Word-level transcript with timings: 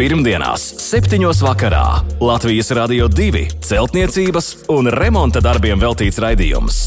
Pirmdienās, 0.00 0.62
7. 0.80 1.20
vakarā 1.44 1.84
Latvijas 2.24 2.70
Rādio 2.72 3.04
2 3.12 3.42
celtniecības 3.60 4.46
un 4.72 4.88
remonta 4.94 5.42
darbiem 5.44 5.76
veltīts 5.76 6.16
raidījums. 6.24 6.78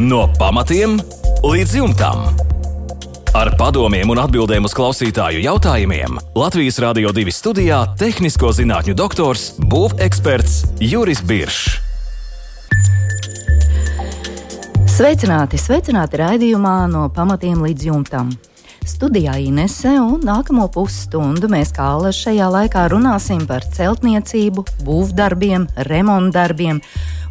No 0.00 0.22
pamatiem 0.38 0.94
līdz 1.44 1.76
jumtam. 1.82 2.24
Ar 3.36 3.52
padomiem 3.60 4.08
un 4.08 4.22
atbildēm 4.24 4.64
uz 4.64 4.72
klausītāju 4.72 5.44
jautājumiem 5.44 6.16
Latvijas 6.32 6.80
Rādio 6.80 7.12
2 7.12 7.28
studijā- 7.28 7.84
tehnisko 8.00 8.56
zinātņu 8.56 8.96
doktors, 8.96 9.60
būveksperts 9.60 10.80
Juris 10.80 11.20
Biršs. 11.20 11.76
Sveicināti, 14.88 15.60
sveicināti 15.60 16.24
raidījumā 16.24 16.88
no 16.88 17.10
pamatiem 17.12 17.60
līdz 17.60 17.92
jumtam. 17.92 18.32
Studijā 18.90 19.36
Inese 19.38 19.92
un 20.02 20.24
nākamo 20.26 20.64
pusstundu 20.74 21.46
mēs 21.52 21.70
kā 21.76 21.84
Alēs 21.94 22.18
šajā 22.24 22.48
laikā 22.50 22.88
runāsim 22.90 23.44
par 23.46 23.62
celtniecību, 23.76 24.64
būvdarbiem, 24.82 25.68
remontdarbiem. 25.86 26.80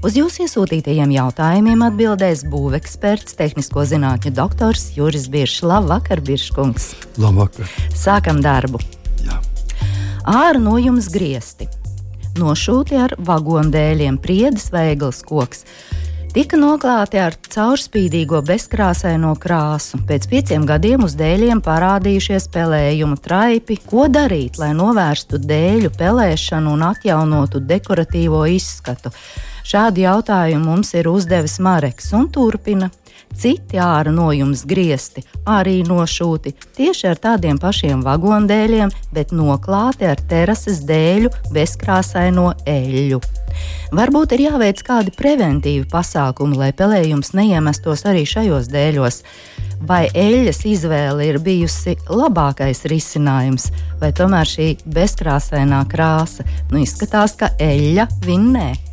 Uz 0.06 0.16
jūsu 0.16 0.46
iesūtītajiem 0.46 1.12
jautājumiem 1.18 1.84
atbildēs 1.90 2.46
būveksperts, 2.48 3.36
tehnisko 3.42 3.84
zinātņu 3.92 4.32
doktors 4.38 4.88
Juris 4.96 5.28
Biršs. 5.28 5.66
Labvakar, 5.68 6.24
Birškungs! 6.24 6.94
Labvakar! 7.20 7.68
Sākam 7.92 8.40
darbu! 8.46 8.80
Jā. 9.26 9.42
Ārā 10.24 10.64
no 10.64 10.78
jums 10.80 11.12
griesti, 11.12 11.68
nošūti 12.40 13.04
ar 13.04 13.18
vagondēļiem, 13.20 14.22
priedes 14.24 14.72
veiglas 14.72 15.26
koks 15.28 15.68
tika 16.34 16.58
noklāti 16.60 17.18
ar 17.22 17.34
caurspīdīgo 17.50 18.42
bezkrāsaino 18.46 19.32
krāsu. 19.42 20.00
Pēc 20.10 20.28
pieciem 20.30 20.66
gadiem 20.70 21.06
uz 21.08 21.16
dēļiem 21.20 21.62
parādījušies 21.66 22.50
pelējuma 22.54 23.18
traipi. 23.24 23.80
Ko 23.90 24.08
darīt, 24.12 24.60
lai 24.62 24.72
novērstu 24.78 25.40
dēļu 25.42 25.92
pelēšanu 25.98 26.76
un 26.76 26.86
atjaunotu 26.92 27.62
dekoratīvo 27.66 28.44
izskatu? 28.54 29.14
Šādu 29.70 30.06
jautājumu 30.06 30.72
mums 30.72 30.94
ir 30.98 31.10
uzdevis 31.10 31.60
Mareks 31.62 32.14
un 32.18 32.30
turpina. 32.34 32.92
Citi 33.38 33.78
ārā 33.80 34.12
no 34.12 34.32
jums 34.36 34.66
griezti, 34.68 35.24
arī 35.48 35.80
nošūti 35.88 36.56
tieši 36.78 37.12
ar 37.12 37.20
tādiem 37.22 37.60
pašiem 37.62 38.02
vagondēļiem, 38.04 38.92
bet 39.16 39.32
noklāti 39.36 40.10
ar 40.10 40.20
terases 40.30 40.82
dēļu 40.90 41.32
bezkrāsaino 41.56 42.52
eļļu. 42.68 43.22
Varbūt 43.96 44.36
ir 44.36 44.46
jāveic 44.50 44.84
kādi 44.86 45.14
preventīvi 45.16 45.88
pasākumi, 45.90 46.58
lai 46.60 46.74
pelējums 46.78 47.34
neiemestos 47.38 48.06
arī 48.10 48.26
šajos 48.30 48.70
dēļos. 48.74 49.24
Vai 49.90 50.04
eļļas 50.12 50.60
izvēle 50.68 51.30
ir 51.30 51.40
bijusi 51.40 51.96
labākais 52.12 52.84
risinājums, 52.92 53.70
vai 54.02 54.12
tomēr 54.16 54.50
šī 54.50 54.74
bezkrāsainā 54.84 55.86
krāsa 55.90 56.44
nu, 56.74 56.84
izskatās, 56.84 57.38
ka 57.40 57.54
eļļa 57.56 58.10
vinnē? 58.28 58.89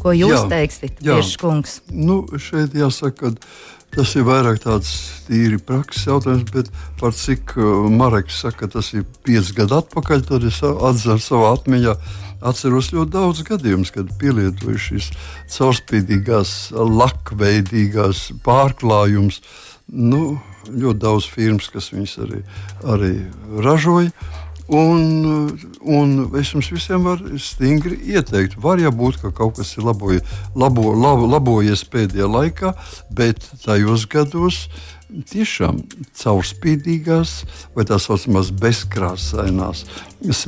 Ko 0.00 0.14
jūs 0.16 0.36
jā, 0.36 0.46
teiksiet, 0.50 0.96
Tieškungs? 1.02 1.80
Nu, 1.92 2.22
šeit 2.40 2.74
jāsaka, 2.76 3.32
ka 3.34 3.96
tas 3.96 4.14
ir 4.16 4.26
vairāk 4.28 4.62
tāds 4.62 4.90
tīri 5.26 5.58
prakses 5.66 6.06
jautājums, 6.08 6.46
bet 6.54 6.70
par 7.00 7.14
cik 7.16 7.56
uh, 7.58 7.88
Mareks 7.90 8.40
saka, 8.44 8.70
tas 8.70 8.92
ir 8.94 9.06
pieci 9.26 9.56
gadi 9.56 9.76
atpakaļ, 9.80 10.26
tad 10.28 10.46
es 10.48 10.60
atceru 10.64 11.22
savā 11.24 11.54
atmiņā. 11.58 11.96
Atceros 12.40 12.88
ļoti 12.94 13.12
daudz 13.12 13.42
gadījumus, 13.44 13.90
kad 13.92 14.12
pielietoju 14.20 14.78
šīs 14.80 15.10
caurspīdīgās, 15.52 16.70
lakveidīgās 16.72 18.30
pārklājumus. 18.46 19.42
Nu, 19.92 20.38
ļoti 20.70 21.00
daudz 21.02 21.26
firmas, 21.28 21.68
kas 21.72 21.90
viņas 21.92 22.14
arī, 22.24 22.40
arī 22.94 23.12
ražoja. 23.60 24.14
Un, 24.70 25.50
un 25.82 26.12
es 26.38 26.52
jums 26.52 26.68
visiem 26.70 27.02
varu 27.02 27.38
stingri 27.42 27.96
ieteikt, 28.14 28.54
var 28.62 28.78
jau 28.78 28.92
būt, 28.94 29.18
ka 29.18 29.32
kaut 29.34 29.56
kas 29.58 29.72
ir 29.74 29.82
laboja, 29.88 30.22
labo, 30.54 30.92
labo, 30.94 31.26
labojies 31.26 31.82
pēdējā 31.90 32.28
laikā, 32.30 32.70
bet 33.10 33.48
tajos 33.64 34.06
gados 34.10 34.62
tiešām 35.32 35.80
caurspīdīgās 36.20 37.32
vai 37.74 37.86
tā 37.88 37.98
saucamās 37.98 38.52
bezkrāsainās, 38.62 39.82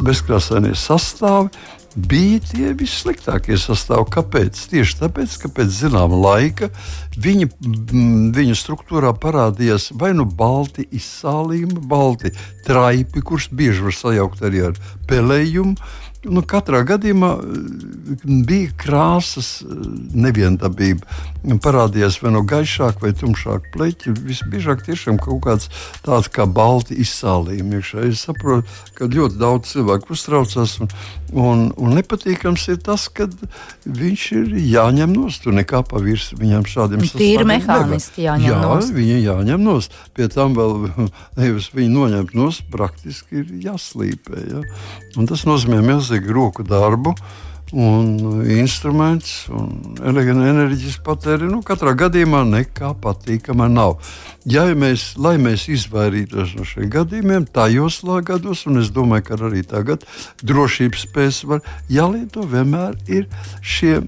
bezkrāsainie 0.07 0.77
sastāvi 0.79 1.51
bija 1.97 2.41
tie 2.51 2.73
vissliktākie 2.79 3.57
sastāvdaļas. 3.61 4.13
Kāpēc? 4.13 4.61
Tieši 4.73 4.99
tāpēc, 5.03 5.37
ka 5.43 5.51
pēc 5.57 5.73
zināma 5.77 6.19
laika 6.19 6.71
viņa, 7.17 7.49
viņa 8.37 8.57
struktūrā 8.59 9.13
parādījās 9.23 9.91
vai 10.01 10.13
nu 10.17 10.27
balti 10.27 10.87
izsālījumi, 10.91 11.83
balti 11.89 12.33
traipi, 12.67 13.25
kurus 13.25 13.51
bieži 13.53 13.85
var 13.87 13.99
sajaukt 13.99 14.45
arī 14.49 14.67
ar 14.71 14.81
pelējumu 15.11 15.77
nu, 16.29 16.43
katrā 16.47 16.83
gadījumā 16.87 17.33
bija 18.47 18.71
krāsas 18.79 19.63
neviendabība. 20.15 21.07
Parādījās 21.63 22.21
vai 22.23 22.31
no 22.37 22.45
gaišāka 22.47 23.03
vai 23.03 23.11
tumšāka 23.19 23.73
pleķa. 23.75 24.15
Visbiežāk 24.23 24.85
tiešām 24.87 25.19
kaut 25.23 25.41
kāds 25.47 25.71
tāds 26.05 26.31
kā 26.31 26.47
balti 26.47 26.99
izsālījumi 27.03 27.81
iekšā. 27.81 28.05
Es 28.11 28.23
saprotu, 28.29 28.69
ka 28.99 29.11
ļoti 29.11 29.41
daudz 29.41 29.73
cilvēku 29.73 30.15
uztraucas 30.15 30.77
un, 30.85 30.93
un, 31.33 31.65
un 31.75 31.97
nepatīkams 31.99 32.69
ir 32.71 32.79
tas, 32.87 33.09
ka 33.11 33.27
viņš 33.87 34.29
ir 34.39 34.55
jāņem 34.61 35.17
nost. 35.17 35.43
Tur 35.43 35.57
nekā 35.59 35.83
pa 35.89 35.99
virsmu 36.03 36.39
viņam 36.45 36.69
šādiem 36.71 37.03
sastāviem. 37.03 37.25
Tīri 37.25 37.49
mehāniski 37.51 38.27
jāņem 38.29 38.51
Jā, 38.53 38.63
nost. 38.63 38.95
Viņa 38.95 39.19
jāņem 39.25 39.67
nost. 39.67 39.99
Pie 40.15 40.31
tam 40.31 40.55
vēl 40.59 40.87
nevis 41.41 41.73
viņu 41.75 41.97
noņemt 41.97 42.39
nost, 42.39 42.67
praktiski 42.71 43.43
ir 43.43 43.51
jāslīpē. 43.67 44.47
Ja? 44.53 44.63
Un 45.19 45.27
tas 45.27 45.43
nozīmē 45.49 45.83
milzīgi 45.83 46.12
milzīgu 46.13 46.33
roku 46.33 46.63
darbu. 46.63 47.15
Un 47.73 48.43
instruments, 48.53 49.47
un 49.49 49.97
enerģijas 50.05 50.99
patēri. 51.01 51.49
Nu, 51.49 51.63
katrā 51.65 51.95
gadījumā 51.97 52.43
nekā 52.45 52.93
patīkama 53.01 53.65
nav. 53.73 53.97
Ja 54.45 54.67
mēs, 54.77 55.15
lai 55.17 55.39
mēs 55.41 55.71
izvairītos 55.73 56.53
no 56.59 56.67
šiem 56.69 56.91
gadījumiem, 56.93 57.47
tajos 57.49 58.03
gados, 58.29 58.67
un 58.67 58.83
es 58.83 58.91
domāju, 58.93 59.25
ka 59.25 59.41
arī 59.49 59.63
tagad 59.65 60.05
drošības 60.43 61.07
spējas 61.07 61.45
var 61.49 61.65
jālieto, 61.89 62.45
vienmēr 62.45 62.99
ir 63.09 63.31
šie 63.63 64.03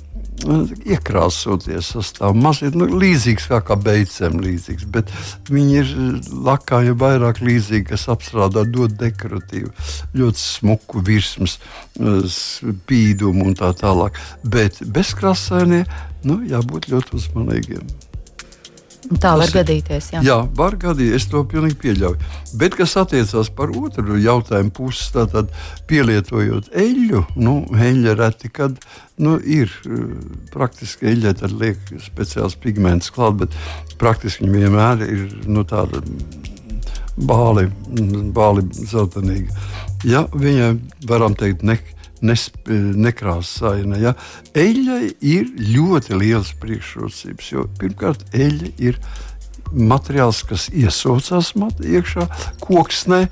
iekrāsoties 0.85 1.91
sastāvā. 1.95 2.35
Mazliet 2.37 2.77
nu, 2.79 2.89
līdzīgs 3.01 3.49
kā, 3.51 3.61
kā 3.65 3.77
beigcēm, 3.81 4.39
līdzīgs, 4.45 4.87
bet 4.95 5.13
viņi 5.51 5.77
ir 5.81 5.93
lakāji 6.47 6.97
vairāk 7.01 7.43
līdzīgi, 7.45 7.89
kas 7.93 8.09
apstrādā, 8.13 8.67
dod 8.69 8.97
dekoratīvu, 9.01 9.73
ļoti 10.19 10.43
smuku 10.45 11.05
virsmas, 11.07 11.59
spīdumu 12.39 13.51
un 13.51 13.59
tā 13.59 13.73
tālāk. 13.79 14.19
Bet 14.45 14.83
bezkrāsainie, 14.85 15.85
nu, 16.29 16.43
jābūt 16.49 16.91
ļoti 16.93 17.21
uzmanīgiem. 17.21 18.04
Tā 19.05 19.35
var 19.37 19.49
Tas, 19.49 19.55
gadīties. 19.55 20.11
Jā. 20.15 20.21
jā, 20.25 20.37
var 20.57 20.77
gadīties. 20.81 21.19
Es 21.19 21.27
to 21.31 21.43
pilnīgi 21.49 21.77
pieļauju. 21.83 22.31
Bet, 22.61 22.77
kas 22.79 22.97
attiecās 23.01 23.51
par 23.55 23.73
otru 23.77 24.17
jautājumu 24.21 24.73
pusi, 24.75 25.11
tad 25.15 25.53
pielietojot 25.91 26.71
eļļu, 26.73 27.25
nu, 27.37 27.57
eļļa 27.75 28.17
reti, 28.21 28.51
kad 28.55 28.79
nu, 29.21 29.37
ir 29.39 29.73
eh, 29.85 30.07
praktiski 30.55 31.13
eļļai, 31.13 31.35
tad 31.43 31.57
liek 31.61 31.93
speciāls 32.07 32.57
pigments 32.61 33.13
klāt, 33.15 33.43
bet 33.45 33.59
praktiski 34.01 34.47
viņi 34.47 34.65
vienmēr 34.65 35.05
ir 35.07 35.27
nu, 35.47 35.67
tāda 35.69 36.01
bāli, 37.17 37.69
bāli 38.35 38.67
zeltainīga. 38.73 39.53
Ja 40.05 40.25
viņai 40.33 40.75
varam 41.09 41.37
teikt, 41.39 41.63
ne, 41.65 41.79
nekrāsaina. 42.25 44.01
Ja? 44.01 44.15
Eļļai 44.57 45.05
ir 45.25 45.51
ļoti 45.75 46.19
liels 46.21 46.55
priekšrocības, 46.63 47.53
jo 47.53 47.69
pirmkārt, 47.81 48.27
eļļa 48.35 48.73
ir 48.89 49.01
materiāls, 49.75 50.45
kas 50.49 50.69
iesaucās 50.73 51.55
iekšā 51.57 52.29
koksnē, 52.63 53.25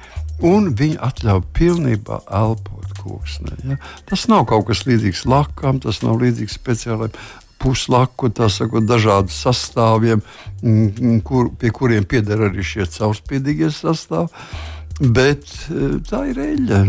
un 0.43 0.73
viņi 0.79 0.99
atļauj 1.03 1.45
pilnībā 1.55 2.23
elpot 2.31 2.99
koksnē. 3.03 3.59
Ja? 3.67 3.79
Tas 4.09 4.27
nav 4.31 4.47
kaut 4.51 4.69
kas 4.71 4.85
līdzīgs 4.89 5.27
lakam, 5.31 5.81
tas 5.83 6.03
nav 6.05 6.21
līdzīgs 6.23 6.59
speciālajiem 6.59 7.17
puslaku, 7.63 8.31
sakot, 8.51 8.83
dažādu 8.87 9.31
sastāviem, 9.31 10.23
kur, 11.27 11.51
pie 11.59 11.71
kuriem 11.75 12.07
pieder 12.09 12.49
arī 12.49 12.65
šie 12.67 12.89
caurspīdīgie 12.91 13.71
sastāvdi. 13.75 14.35
Bet 15.01 15.49
eh, 15.73 15.97
tā 16.09 16.25
ir 16.31 16.41
eļļa. 16.43 16.81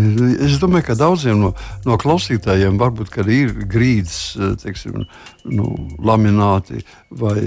Es 0.45 0.57
domāju, 0.61 0.87
ka 0.89 0.97
daudziem 0.99 1.39
no, 1.39 1.53
no 1.87 1.97
klausītājiem 2.01 2.77
varbūt 2.81 3.13
ir 3.23 3.53
grīdas, 3.69 4.17
eh, 4.35 4.55
teiksim, 4.59 5.05
nu, 5.49 5.69
lamināti 6.03 6.83
vai, 7.09 7.39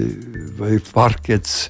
vai 0.57 0.77
parkets 0.93 1.67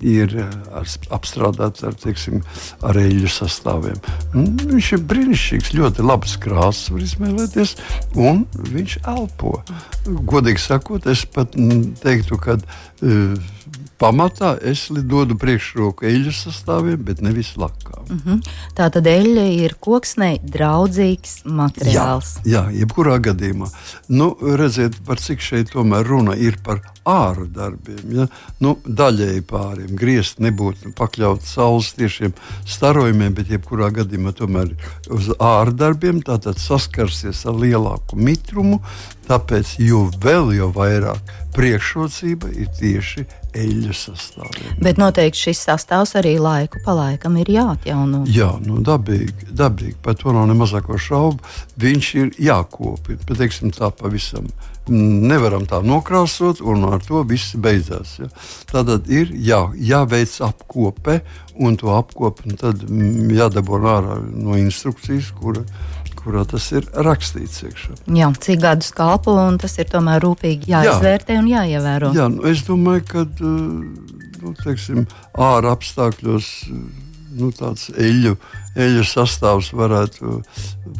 ir 0.00 0.34
ar, 0.40 0.88
apstrādāts 1.14 1.84
ar, 1.86 1.94
teiksim, 2.00 2.42
ar 2.86 2.98
eļļu 3.00 3.30
sastāviem. 3.32 4.00
Viņš 4.34 4.92
ir 4.96 5.04
brīnišķīgs, 5.12 5.74
ļoti 5.78 6.06
labs 6.06 6.36
krāsas, 6.42 6.90
var 6.94 7.06
izmēlēties, 7.06 7.76
un 8.18 8.44
viņš 8.72 8.98
elpo. 9.10 9.58
Godīgi 10.06 10.62
sakot, 10.62 11.08
es 11.10 11.24
pat 11.30 11.56
teiktu, 12.02 12.40
ka 12.40 12.58
uh, 12.58 13.50
pamatā 14.00 14.54
es 14.64 14.86
dodu 14.90 15.36
priekšroku 15.40 16.08
eļļu 16.08 16.32
sastāviem, 16.34 17.00
bet 17.04 17.20
nevis 17.24 17.52
lakām. 17.60 18.06
Mm 18.08 18.20
-hmm. 18.24 18.52
Tā 18.76 18.88
tad 18.94 19.06
eļļa 19.06 19.46
ir 19.64 19.76
koksnei 19.80 20.40
draudzīgs 20.42 21.42
materiāls. 21.44 22.38
Jā, 22.44 22.64
jā 22.70 22.80
jebkurā 22.80 23.18
gadījumā. 23.28 23.68
Nu, 24.08 24.32
redziet, 24.40 24.96
par 25.06 25.20
cik 25.20 25.44
šeit 25.44 25.74
tomēr 25.74 26.06
runa 26.06 26.36
ir 26.36 26.58
par 26.64 26.80
ārā 27.10 27.46
darbiem. 27.54 28.02
Ja? 28.16 28.26
Nu, 28.62 28.76
daļēji 28.84 29.44
pāriem 29.50 29.94
griezt 29.98 30.40
nebūtu 30.42 30.94
pakļauts 30.98 31.54
saules 31.56 31.92
tiešiem 31.98 32.34
starojumiem, 32.68 33.34
bet 33.36 33.52
jebkurā 33.52 33.90
gadījumā 34.00 34.34
tomēr 34.38 34.74
uz 35.12 35.32
ārā 35.38 35.74
darbiem 35.84 36.22
tātad 36.26 36.60
saskarsies 36.62 37.44
ar 37.50 37.58
lielāku 37.60 38.18
mitrumu, 38.18 38.80
tāpēc 39.28 39.76
jo 39.82 40.06
vēl 40.22 40.54
jo 40.56 40.70
vairāk 40.74 41.36
priekšrocība 41.54 42.50
ir 42.54 42.70
tieši 42.78 43.24
eļļu 43.58 43.94
sastāviem. 43.96 44.76
Bet 44.82 45.00
noteikti 45.00 45.48
šis 45.48 45.62
sastāvs 45.66 46.14
arī 46.20 46.36
laiku 46.42 46.82
pa 46.84 46.94
laikam 46.96 47.38
ir 47.40 47.50
jāatjauno. 47.50 48.22
Jā, 48.30 48.52
nu, 48.64 48.80
dabīgi, 48.86 49.50
dabīgi, 49.56 49.96
par 50.04 50.18
to 50.20 50.34
nav 50.36 50.46
ne 50.50 50.56
mazāko 50.58 50.98
šaubu. 51.00 51.42
Viņš 51.80 52.12
ir 52.22 52.34
jākopja, 52.50 53.18
bet 53.26 53.42
teiksim, 53.42 53.74
tā 53.74 53.90
pavisam. 53.94 54.50
Nevaram 54.90 55.66
tā 55.70 55.80
nokrāsot, 55.86 56.60
un 56.66 56.88
ar 56.90 57.04
to 57.04 57.22
viss 57.28 57.54
beidzās. 57.54 58.16
Ja. 58.18 58.30
Tātad 58.72 59.06
ir 59.12 59.30
jā, 59.30 59.62
jāveic 59.74 60.34
apkope, 60.42 61.20
un 61.60 61.78
to 61.80 61.92
apkopi 61.94 62.56
tad 62.60 62.82
jādabū 62.82 63.80
ārā 63.80 64.18
no 64.20 64.58
instrukcijas, 64.58 65.30
kura 65.38 65.64
kurā 66.20 66.44
tas 66.48 66.66
ir 66.76 66.86
rakstīts. 67.06 67.62
Iekšā. 67.64 67.96
Jā, 68.16 68.30
cik 68.44 68.62
gadus 68.62 68.92
kalpo, 68.96 69.34
un 69.40 69.58
tas 69.60 69.76
ir 69.80 69.88
tomēr 69.90 70.22
rūpīgi 70.24 70.70
jāizvērtē 70.70 71.36
jā. 71.36 71.42
un 71.42 71.48
jāievēro. 71.50 72.12
Jā, 72.16 72.28
nu, 72.32 72.44
es 72.50 72.64
domāju, 72.66 73.06
ka 73.08 73.24
nu, 73.40 74.54
teiksim, 74.64 75.06
ārā 75.40 75.74
apstākļos 75.76 76.50
nu, 77.38 77.50
tāds 77.54 77.88
eļļu, 77.94 78.34
eļļu 78.80 79.04
sastāvs 79.06 79.70
varētu, 79.76 80.40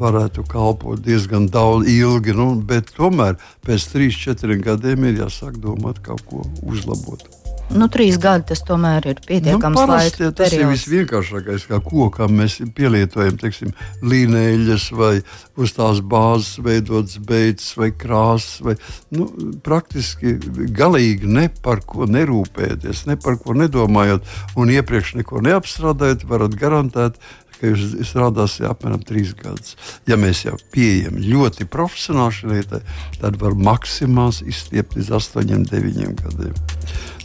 varētu 0.00 0.46
kalpot 0.50 1.02
diezgan 1.04 1.48
daudz 1.50 1.90
ilgi, 1.90 2.36
nu, 2.36 2.52
tomēr 2.96 3.38
pēc 3.66 3.90
3-4 3.94 4.60
gadiem 4.64 5.10
ir 5.10 5.24
jāsāk 5.24 5.60
domāt 5.62 6.02
kaut 6.06 6.24
ko 6.30 6.44
uzlabot. 6.62 7.39
Nu, 7.70 7.86
trīs 7.92 8.16
gadi 8.18 8.48
tas 8.50 8.64
tomēr 8.66 9.04
ir 9.12 9.20
pietiekams 9.22 9.76
nu, 9.76 9.86
parasti. 9.86 10.26
Tas 10.34 10.50
periods. 10.50 10.58
ir 10.58 10.70
visvienkāršākais, 10.74 11.66
kā 11.70 11.78
kokam 11.84 12.34
mēs 12.40 12.56
pielietojam 12.74 13.38
teiksim, 13.38 13.74
līnēļas 14.02 14.86
vai 14.98 15.12
uz 15.60 15.74
tās 15.76 16.00
bāzes 16.02 16.58
veidotas 16.66 17.20
beidzas 17.22 17.76
vai 17.78 17.92
krāsas. 17.94 18.58
Vai, 18.66 18.74
nu, 19.14 19.28
praktiski 19.66 20.34
galīgi 20.74 21.30
ne 21.30 21.46
par 21.62 21.84
ko 21.86 22.10
nerūpēties, 22.10 23.04
ne 23.10 23.18
par 23.20 23.38
ko 23.38 23.54
nedomājot 23.58 24.26
un 24.58 24.74
iepriekš 24.74 25.14
neko 25.20 25.44
neapstrādājot, 25.46 26.26
varat 26.30 26.58
garantēt, 26.58 27.22
ka 27.60 27.70
jūs 27.70 27.94
strādāsiet 28.08 28.68
apmēram 28.70 29.04
trīs 29.06 29.34
gadus. 29.38 29.76
Ja 30.08 30.18
mēs 30.20 30.44
jau 30.46 30.56
pieejam 30.74 31.20
ļoti 31.20 31.68
profesionāli 31.70 32.38
šai 32.40 32.52
lietai, 32.54 32.82
tad 33.20 33.38
var 33.42 33.54
maksimāli 33.54 34.50
izstiept 34.50 34.96
līdz 34.98 35.14
8, 35.20 35.68
9 35.70 36.18
gadiem 36.24 36.56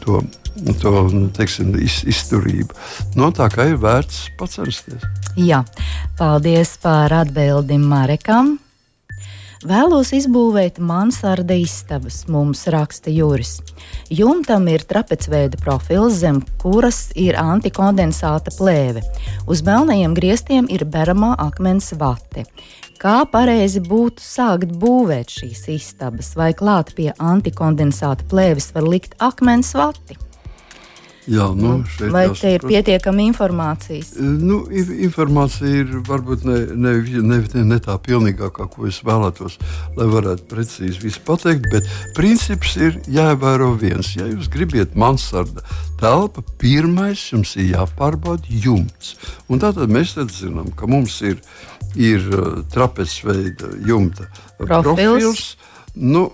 to, 0.06 0.22
to 0.82 0.94
teiksim, 1.36 1.74
iz, 1.82 2.04
izturību. 2.08 2.76
No 3.18 3.32
tā 3.36 3.50
kā 3.54 3.70
ir 3.72 3.80
vērts 3.82 4.30
pacensties. 4.40 5.04
Jā, 5.36 5.64
paldies 6.20 6.78
par 6.84 7.14
atbildi 7.24 7.80
Marekam. 7.82 8.56
Vēlos 9.66 10.12
izbūvēt 10.14 10.76
mansarda 10.78 11.56
istabas, 11.58 12.20
mums 12.30 12.68
raksta 12.70 13.10
Juris. 13.10 13.56
Jumtam 14.14 14.68
ir 14.70 14.84
trapecveida 14.86 15.58
profils, 15.58 16.20
zem 16.22 16.44
kuras 16.62 17.08
ir 17.18 17.34
antikondensāta 17.42 18.54
plēve. 18.60 19.02
Uz 19.50 19.64
melnajiem 19.66 20.14
griestiem 20.14 20.70
ir 20.70 20.86
beramā 20.86 21.32
akmens 21.42 21.90
vate. 21.98 22.46
Kā 23.02 23.24
pareizi 23.26 23.82
būtu 23.82 24.22
sākt 24.22 24.70
būvēt 24.78 25.34
šīs 25.40 25.66
istabas, 25.80 26.36
vai 26.38 26.52
klāt 26.54 26.94
pie 26.94 27.10
antikondensāta 27.18 28.30
plēves 28.30 28.70
var 28.78 28.86
likt 28.86 29.18
akmens 29.18 29.74
vati? 29.74 30.25
Jā, 31.26 31.48
nu, 31.58 31.80
nu, 31.82 32.10
vai 32.14 32.28
te 32.38 32.52
ir 32.54 32.66
pietiekama 32.66 33.24
informācijas? 33.26 34.12
E, 34.20 34.26
nu, 34.26 34.60
informācija 35.08 35.82
ir 35.82 35.94
varbūt 36.06 36.46
ne, 36.46 36.58
ne, 36.76 36.94
ne, 37.26 37.40
ne, 37.42 37.64
ne 37.72 37.80
tā 37.82 37.96
pilnīgākā, 38.06 38.68
ko 38.74 38.86
es 38.90 39.02
vēlētos, 39.06 39.58
lai 39.98 40.10
varētu 40.12 40.46
precīzi 40.52 41.02
visu 41.02 41.24
pateikt. 41.26 41.70
Bet 41.74 41.90
princips 42.18 42.76
ir 42.78 43.00
jāievēro 43.10 43.72
viens. 43.82 44.14
Ja 44.20 44.30
jūs 44.30 44.52
gribat 44.54 44.94
mansarda 45.00 45.66
telpu, 46.02 46.46
pirmais 46.62 47.24
jums 47.32 47.56
ir 47.58 47.72
jāpārbauda 47.74 48.46
jumts. 48.50 49.16
Un 49.50 49.64
tātad 49.64 49.90
mēs 49.90 50.14
zinām, 50.36 50.70
ka 50.78 50.90
mums 50.90 51.22
ir 51.26 51.42
ir 51.96 52.20
uh, 52.28 52.64
trapezveida 52.72 53.70
jumta 53.88 54.28
profils. 54.58 54.84
profils. 54.84 55.58
Nu, 55.96 56.32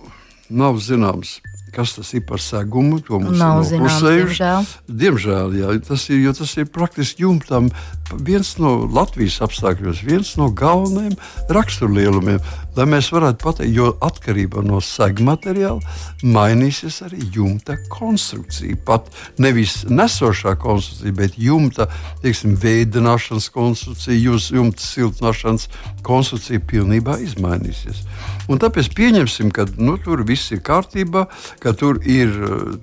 nav 0.49 0.79
zināms, 0.81 1.39
kas 1.71 1.95
tas 1.95 2.11
ir 2.17 2.25
par 2.27 2.41
segumu. 2.43 2.99
To 3.07 3.19
mums 3.21 3.39
nav 3.39 3.63
zināms. 3.67 4.01
Diemžēl. 4.03 4.69
diemžēl 5.03 5.57
jā, 5.59 5.73
tas 5.87 6.07
ir, 6.11 6.27
tas 6.37 6.55
ir 6.59 6.67
praktiski 6.71 7.25
jumtam 7.25 7.71
viens 8.19 8.55
no 8.61 8.75
Latvijas 8.91 9.39
apstākļos, 9.45 10.03
viens 10.07 10.35
no 10.39 10.49
galvenajiem 10.55 11.15
raksturlielumiem 11.49 12.41
lai 12.75 12.85
mēs 12.87 13.09
varētu 13.11 13.43
pateikt, 13.43 13.73
jo 13.75 13.89
atkarībā 14.03 14.63
no 14.63 14.79
segmateriāla 14.83 15.81
mainīsies 16.23 17.01
arī 17.07 17.19
jumta 17.35 17.75
konstrukcija. 17.91 18.77
Pat 18.87 19.09
nevis 19.41 19.81
nesošā 19.89 20.55
konstrukcija, 20.61 21.15
bet 21.17 21.37
jumta 21.41 21.89
teiksim, 22.23 22.55
veidināšanas 22.61 23.49
konstrukcija, 23.53 24.15
jūsu 24.15 24.55
jumta 24.59 24.85
siltināšanas 24.85 25.67
konstrukcija 26.07 26.63
pilnībā 26.71 27.17
izmainīsies. 27.25 28.05
Un 28.51 28.59
tāpēc 28.61 28.91
pieņemsim, 28.95 29.51
ka 29.55 29.67
nu, 29.79 29.97
tur 30.01 30.23
viss 30.27 30.51
ir 30.55 30.63
kārtībā, 30.65 31.25
ka 31.61 31.75
tur 31.77 31.99
ir 32.07 32.31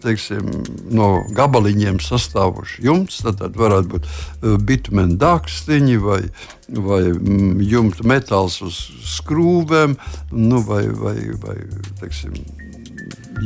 teiksim, 0.02 0.52
no 0.92 1.24
gabaliņiem 1.36 2.00
sastāvošs 2.04 2.78
jumts. 2.84 3.22
Tad, 3.24 3.40
tad 3.40 3.56
varētu 3.58 3.90
būt 3.94 4.06
uh, 4.06 4.56
bitumēna 4.60 5.18
dārkstiņi 5.20 5.99
vai, 6.03 6.20
vai 6.69 7.03
mm, 7.12 7.59
jumta 7.69 8.06
metāls 8.09 8.61
uz 8.65 8.79
skrūvēm, 9.17 9.97
nu, 10.32 10.62
vai, 10.67 10.85
vai, 10.88 11.17
vai 11.43 11.56
teiksim, 12.00 12.37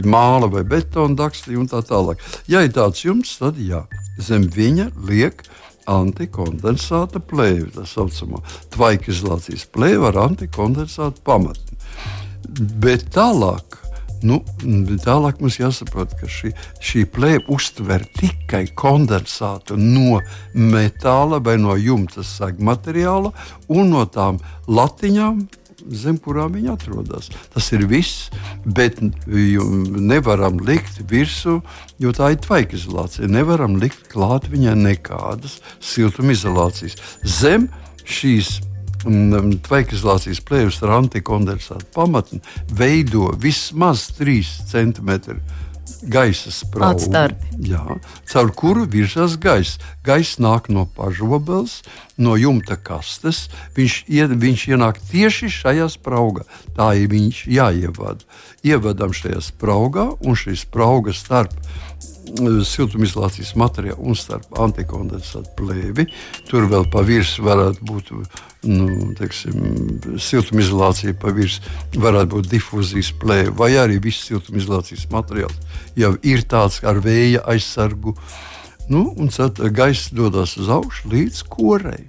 māla 0.09 0.49
vai 0.53 0.65
betona 0.69 1.19
dakstī 1.25 1.57
un 1.59 1.69
tā 1.71 1.83
tālāk. 1.87 2.23
Ja 2.51 2.63
ir 2.65 2.73
tāds 2.77 3.05
jumts, 3.05 3.37
tad 3.41 3.61
jā, 3.61 3.85
zem 4.21 4.49
viņa 4.53 4.91
liek 5.09 5.45
antikondensāta 5.91 7.19
plēve, 7.19 7.73
tā 7.75 7.85
saucamā 7.89 8.43
tvaika 8.73 9.11
izolācijas 9.11 9.67
plēve 9.75 10.09
ar 10.13 10.21
antikondensātu 10.29 11.25
pamatni. 11.27 11.79
Bet 12.83 13.09
tālāk 13.15 13.81
Nu, 14.27 14.41
tālāk 15.03 15.41
mums 15.43 15.59
jāsaprot, 15.59 16.15
ka 16.21 16.29
šī, 16.31 16.53
šī 16.83 17.07
plēve 17.11 17.47
uztver 17.53 18.05
tikai 18.19 18.65
kondensātu 18.79 19.79
no 19.79 20.21
metāla 20.55 21.41
vai 21.43 21.57
no 21.61 21.75
jumta 21.79 22.25
segmateriāla 22.27 23.33
un 23.73 23.93
no 23.93 24.07
tām 24.07 24.41
latiņām. 24.71 25.43
Zem 25.83 26.15
kurām 26.23 26.53
viņi 26.55 26.69
atrodas. 26.71 27.27
Tas 27.51 27.73
ir 27.75 27.83
viss, 27.91 28.29
bet 28.63 29.01
nevaram 29.03 30.61
likt 30.63 31.01
virsū, 31.11 31.57
jo 31.99 32.13
tā 32.15 32.31
ir 32.37 32.43
tvaika 32.45 32.79
izolācija. 32.79 33.27
Nevaram 33.27 33.75
likt 33.83 34.07
klāt 34.13 34.47
viņai 34.53 34.77
nekādas 34.79 35.59
siltumizolācijas. 35.83 37.01
Zem 37.27 37.67
šīs 38.07 38.61
tvaikizolācijas 39.03 40.43
plēves 40.47 40.79
ar 40.85 40.97
antikondensātu 41.01 41.89
pamatni 41.95 42.41
veido 42.71 43.33
vismaz 43.43 44.09
3 44.19 44.41
cm 44.71 45.41
gaisa 46.03 46.51
jā, 47.63 47.83
caur 48.31 48.51
kuru 48.57 48.87
virzās 48.91 49.37
gaisa. 49.41 49.79
Gaisa 50.07 50.43
nāk 50.43 50.69
no 50.73 50.85
pašobeles, 50.97 51.81
no 52.19 52.35
jumta 52.39 52.77
kastes. 52.77 53.49
Viņš, 53.77 53.99
ie, 54.11 54.27
viņš 54.27 54.67
ienāk 54.73 55.01
tieši 55.11 55.51
šajā 55.53 55.89
spraugā. 55.93 56.47
Tā 56.77 56.93
ir 56.99 57.11
viņš 57.13 57.45
jāievada. 57.51 58.27
Ievadam 58.67 59.15
šajā 59.15 59.43
spraugā, 59.43 60.13
un 60.23 60.39
šī 60.39 60.57
sprauga 60.59 61.15
starp 61.15 61.55
siltumizolācijas 62.67 63.53
materiālu 63.59 64.07
un 64.09 64.17
starp 64.19 64.59
antikondensātu 64.63 65.53
plēvi. 65.59 66.07
Tur 66.49 66.69
vēl 66.71 66.87
pa 66.93 67.03
virsmu 67.07 67.47
varētu 67.49 67.87
būt 67.89 68.13
nu, 68.71 69.11
teiksim, 69.19 69.59
siltumizolācija, 70.23 71.17
pa 71.19 71.35
virsmu 71.35 72.03
varētu 72.03 72.31
būt 72.37 72.51
difūzijas 72.53 73.13
plēve, 73.21 73.55
vai 73.59 73.73
arī 73.81 73.99
viss 74.03 74.29
siltumizolācijas 74.31 75.09
materiāls 75.13 75.79
jau 75.99 76.15
ir 76.23 76.45
tāds 76.49 76.81
ar 76.87 77.03
vēja 77.03 77.43
aizsargu. 77.53 78.17
Nu, 78.91 79.07
un 79.17 79.31
tad 79.33 79.61
gaisa 79.75 80.15
dodas 80.17 80.57
uz 80.61 80.71
augšu 80.73 81.11
līdz 81.13 81.43
korei. 81.51 82.05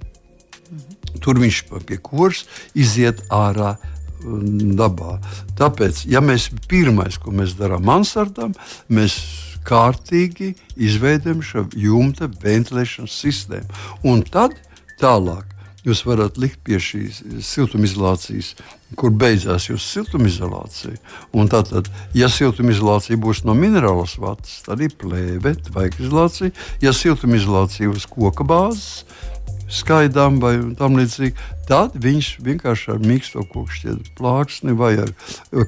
Tur 1.22 1.38
viņš 1.40 1.64
pie 1.86 1.98
kuras 2.02 2.42
iziet 2.74 3.22
ārā 3.32 3.76
um, 4.24 4.74
dabā. 4.76 5.18
Tāpēc, 5.58 6.04
ja 6.10 6.20
mēs 6.24 6.50
pirmais, 6.68 7.18
ko 7.22 7.32
mēs 7.32 7.54
darām 7.58 7.86
mansardām, 7.86 8.56
mēs 8.90 9.16
kārtīgi 9.66 10.54
izveidojam 10.76 11.42
šo 11.44 11.66
jumta 11.78 12.28
ventilēšanas 12.42 13.18
sistēmu. 13.24 13.82
Un 14.06 14.22
tad 14.28 14.56
tālāk 15.00 15.54
jūs 15.84 16.00
varat 16.08 16.38
likt 16.40 16.62
pie 16.64 16.78
šīs 16.80 17.20
siltumizolācijas, 17.44 18.54
kur 18.96 19.12
beidzās 19.20 19.68
jūsu 19.68 19.84
siltumizolācija. 19.84 20.96
Un 21.36 21.50
tātad, 21.52 21.90
ja 22.16 22.30
siltumizolācija 22.32 23.20
būs 23.20 23.44
no 23.44 23.56
minerālas 23.58 24.16
vatas, 24.20 24.62
tad 24.64 24.84
ir 24.84 24.94
plēve, 25.00 25.56
tvaikizolācija. 25.68 26.54
Ja 26.84 26.94
siltumizolācija 26.96 27.92
uz 27.92 28.08
koka 28.08 28.46
bāzes, 28.48 29.04
skaidām 29.74 30.38
vai 30.42 30.54
tam 30.78 30.98
līdzīgi, 30.98 31.34
tad 31.68 31.96
viņš 32.00 32.30
vienkārši 32.44 32.90
ar 32.94 33.02
mīksto 33.04 33.44
kokšķietu 33.52 34.14
plāksni 34.18 34.76
vai 34.78 34.94
ar 35.02 35.12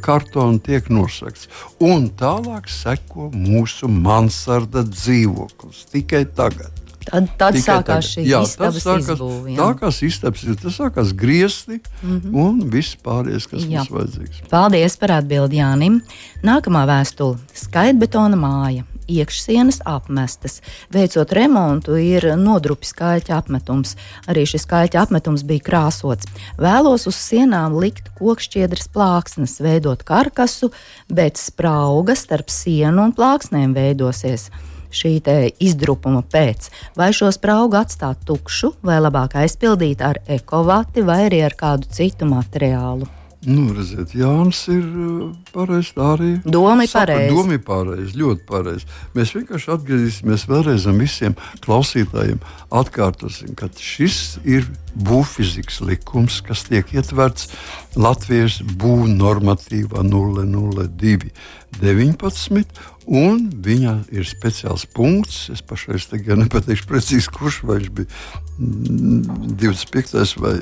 kartonu 0.04 0.60
tiek 0.62 0.90
nosakts. 0.92 1.50
Un 1.82 2.10
tālāk 2.18 2.70
seko 2.70 3.30
mūsu 3.34 3.90
mansarda 3.90 4.86
dzīvoklis 4.86 5.86
tikai 5.92 6.26
tagad. 6.36 6.82
Tad, 7.06 7.28
tad 7.38 7.54
sākās 7.62 8.08
šī 8.16 8.24
jā, 8.26 8.40
istabas 8.42 8.82
sākās, 8.82 9.12
izbūve. 9.14 9.52
Jā. 9.52 9.58
Sākās 9.60 10.00
istabas, 10.02 10.42
tas 10.62 10.78
sākās 10.80 11.12
griezti 11.14 11.78
mm 11.78 12.16
-hmm. 12.16 12.34
un 12.42 12.58
viss 12.70 12.98
pārējais, 12.98 13.46
kas 13.46 13.62
jā. 13.62 13.78
mums 13.78 13.92
vajadzīgs. 13.94 14.42
Paldies 14.50 14.98
par 14.98 15.14
atbildi 15.20 15.62
Jānim. 15.62 16.00
Nākamā 16.42 16.82
vēstule- 16.90 17.38
skaitbetona 17.64 18.36
māja 18.36 18.84
iekšsienas 19.08 19.80
apmestas. 19.88 20.60
Veicot 20.94 21.32
remontu, 21.36 21.96
ir 22.00 22.28
nodrupis 22.40 22.92
skaļķa 22.94 23.34
apmetums. 23.38 23.96
Arī 24.30 24.46
šis 24.48 24.66
skaļķa 24.66 25.02
apmetums 25.06 25.46
bija 25.46 25.64
krāsots. 25.66 26.28
Vēlos 26.60 27.08
uz 27.10 27.18
sienām 27.18 27.76
likt 27.80 28.12
kokšķiedras 28.20 28.90
plāksnes, 28.94 29.58
veidot 29.64 30.04
karkasu, 30.06 30.72
bet 31.08 31.40
sprauga 31.40 32.16
starp 32.18 32.50
sienu 32.52 33.08
un 33.08 33.14
plāksnēm 33.16 33.76
veidosies 33.76 34.50
šī 34.96 35.18
izdrupuma 35.60 36.22
pēc. 36.22 36.70
Vai 36.96 37.12
šo 37.16 37.30
spraugu 37.34 37.78
atstāt 37.80 38.24
tukšu, 38.26 38.74
vai 38.86 38.98
labāk 39.02 39.36
aizpildīt 39.42 40.02
ar 40.04 40.22
ekovati 40.26 41.04
vai 41.06 41.26
arī 41.28 41.44
ar 41.46 41.56
kādu 41.58 41.90
citu 41.90 42.28
materiālu? 42.30 43.08
Nu, 43.46 43.68
redziet, 43.70 44.10
Jānis 44.18 44.64
ir 44.72 44.82
uh, 44.82 45.26
pareizs. 45.54 45.92
Arī 46.02 46.32
doma 46.42 46.82
ir 46.82 46.90
pareiza. 46.90 47.28
Doma 47.30 47.54
ir 47.54 47.60
pareiza, 47.62 48.16
ļoti 48.18 48.42
pareiza. 48.48 48.88
Mēs 49.14 49.34
vienkārši 49.36 49.70
atgriezīsimies 49.76 50.46
vēlreiz 50.50 50.88
visiem 50.98 51.36
klausītājiem. 51.62 52.40
Atkārtosim, 52.74 53.54
ka 53.54 53.68
šis 53.78 54.40
ir 54.42 54.66
būvfizikas 54.98 55.78
likums, 55.86 56.40
kas 56.42 56.64
tiek 56.66 56.90
ietverts 56.96 57.52
Latvijas 57.94 58.58
būvnormatīvā 58.82 60.02
002 60.02 61.30
19, 61.78 62.82
un 63.06 63.46
viņa 63.62 63.94
ir 64.10 64.26
speciāls 64.26 64.88
punkts. 64.90 65.46
Es 65.54 65.62
pašais 65.62 66.10
tagad 66.10 66.42
nepateikšu 66.42 66.90
precīzi, 66.90 67.30
kurš 67.30 67.62
viņš 67.68 67.94
bija 67.94 68.10
25. 68.58 70.14
Mm, 70.14 70.40
vai 70.40 70.54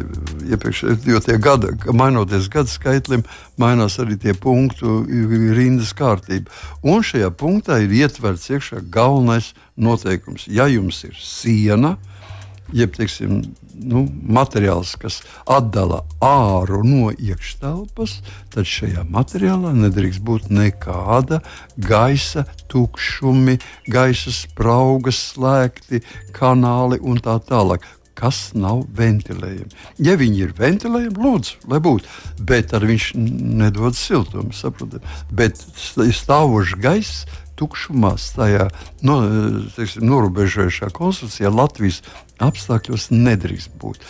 iepriekšējā 0.51 1.39
gada, 1.43 1.71
mainoties 1.95 2.49
gada 2.51 2.71
skaitlim, 2.71 3.23
mainās 3.61 4.01
arī 4.03 4.19
tie 4.21 4.35
punktu 4.35 5.03
rindas 5.55 5.95
kārtība. 5.97 6.51
Un 6.83 7.05
šajā 7.07 7.31
punktā 7.39 7.79
ir 7.85 7.95
ietverts 7.95 8.51
iekšā 8.51 8.83
galvenais 8.91 9.53
noteikums. 9.77 10.49
Ja 10.51 10.67
jums 10.71 11.05
ir 11.07 11.15
siena, 11.21 11.95
jeb 12.73 12.95
teiksim, 12.97 13.43
nu, 13.75 14.05
materiāls, 14.23 14.95
kas 15.01 15.21
atdala 15.51 16.03
āru 16.25 16.83
no 16.87 17.11
iekštelpas, 17.13 18.19
tad 18.55 18.69
šajā 18.71 19.05
materiālā 19.11 19.75
nedrīkst 19.77 20.23
būt 20.25 20.49
nekāda 20.55 21.43
gaisa 21.77 22.47
tukšumi, 22.73 23.59
gaisa 23.91 24.33
spraugas, 24.35 25.21
slēgti 25.35 26.05
kanāli 26.37 27.03
un 27.03 27.21
tā 27.23 27.39
tālāk. 27.45 27.85
Kas 28.15 28.53
nav 28.55 28.85
ventilējami. 28.95 29.73
Ja 30.07 30.13
viņi 30.15 30.45
ir 30.45 30.53
ventilējami, 30.55 31.19
lūdzu, 31.19 31.65
lai 31.67 31.81
būtu. 31.83 32.07
Bet 32.47 32.71
viņš 32.71 33.09
nedod 33.19 33.99
siltumu, 33.99 34.55
saprotiet. 34.55 35.03
Bet 35.35 35.59
stāvošs 35.75 36.77
gaiss 36.79 37.25
tukšumā, 37.59 38.15
tajā 38.37 38.69
no, 39.07 39.19
teiksim, 39.77 40.07
norobežojušā 40.11 40.91
konstrukcijā 40.95 41.53
Latvijas 41.55 42.03
apstākļos 42.43 43.11
nedrīkst 43.15 43.77
būt. 43.81 44.03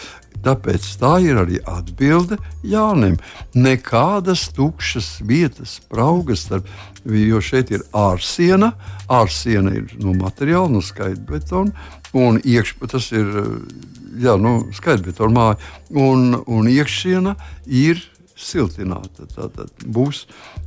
Tāpēc 0.44 0.86
tā 1.00 1.14
ir 1.24 1.38
arī 1.40 1.60
atbilde 1.70 2.36
Jānim. 2.66 3.16
Nekādas 3.56 4.48
tukšas 4.56 5.22
vietas, 5.24 5.78
spraugas, 5.78 6.44
starp, 6.44 6.68
jo 7.04 7.40
šeit 7.44 7.72
ir 7.72 7.84
ārsiena. 7.96 8.74
Ārsiena 9.08 9.72
ir 9.78 9.94
no 10.02 10.12
materiāla, 10.18 10.68
no 10.72 10.82
skaidra 10.84 11.24
betona, 11.36 11.72
un 12.12 12.40
iekšā 12.44 12.90
tas 12.92 13.10
ir 13.14 13.30
jā, 14.20 14.36
nu, 14.40 14.58
skaidra 14.76 15.08
betona 15.08 15.34
māja. 15.38 15.60
Un, 15.94 16.34
un 16.44 16.68
iekšiena 16.70 17.36
ir 17.66 18.02
siltināta. 18.38 19.28
Tātad 19.34 19.86
būs, 19.86 20.24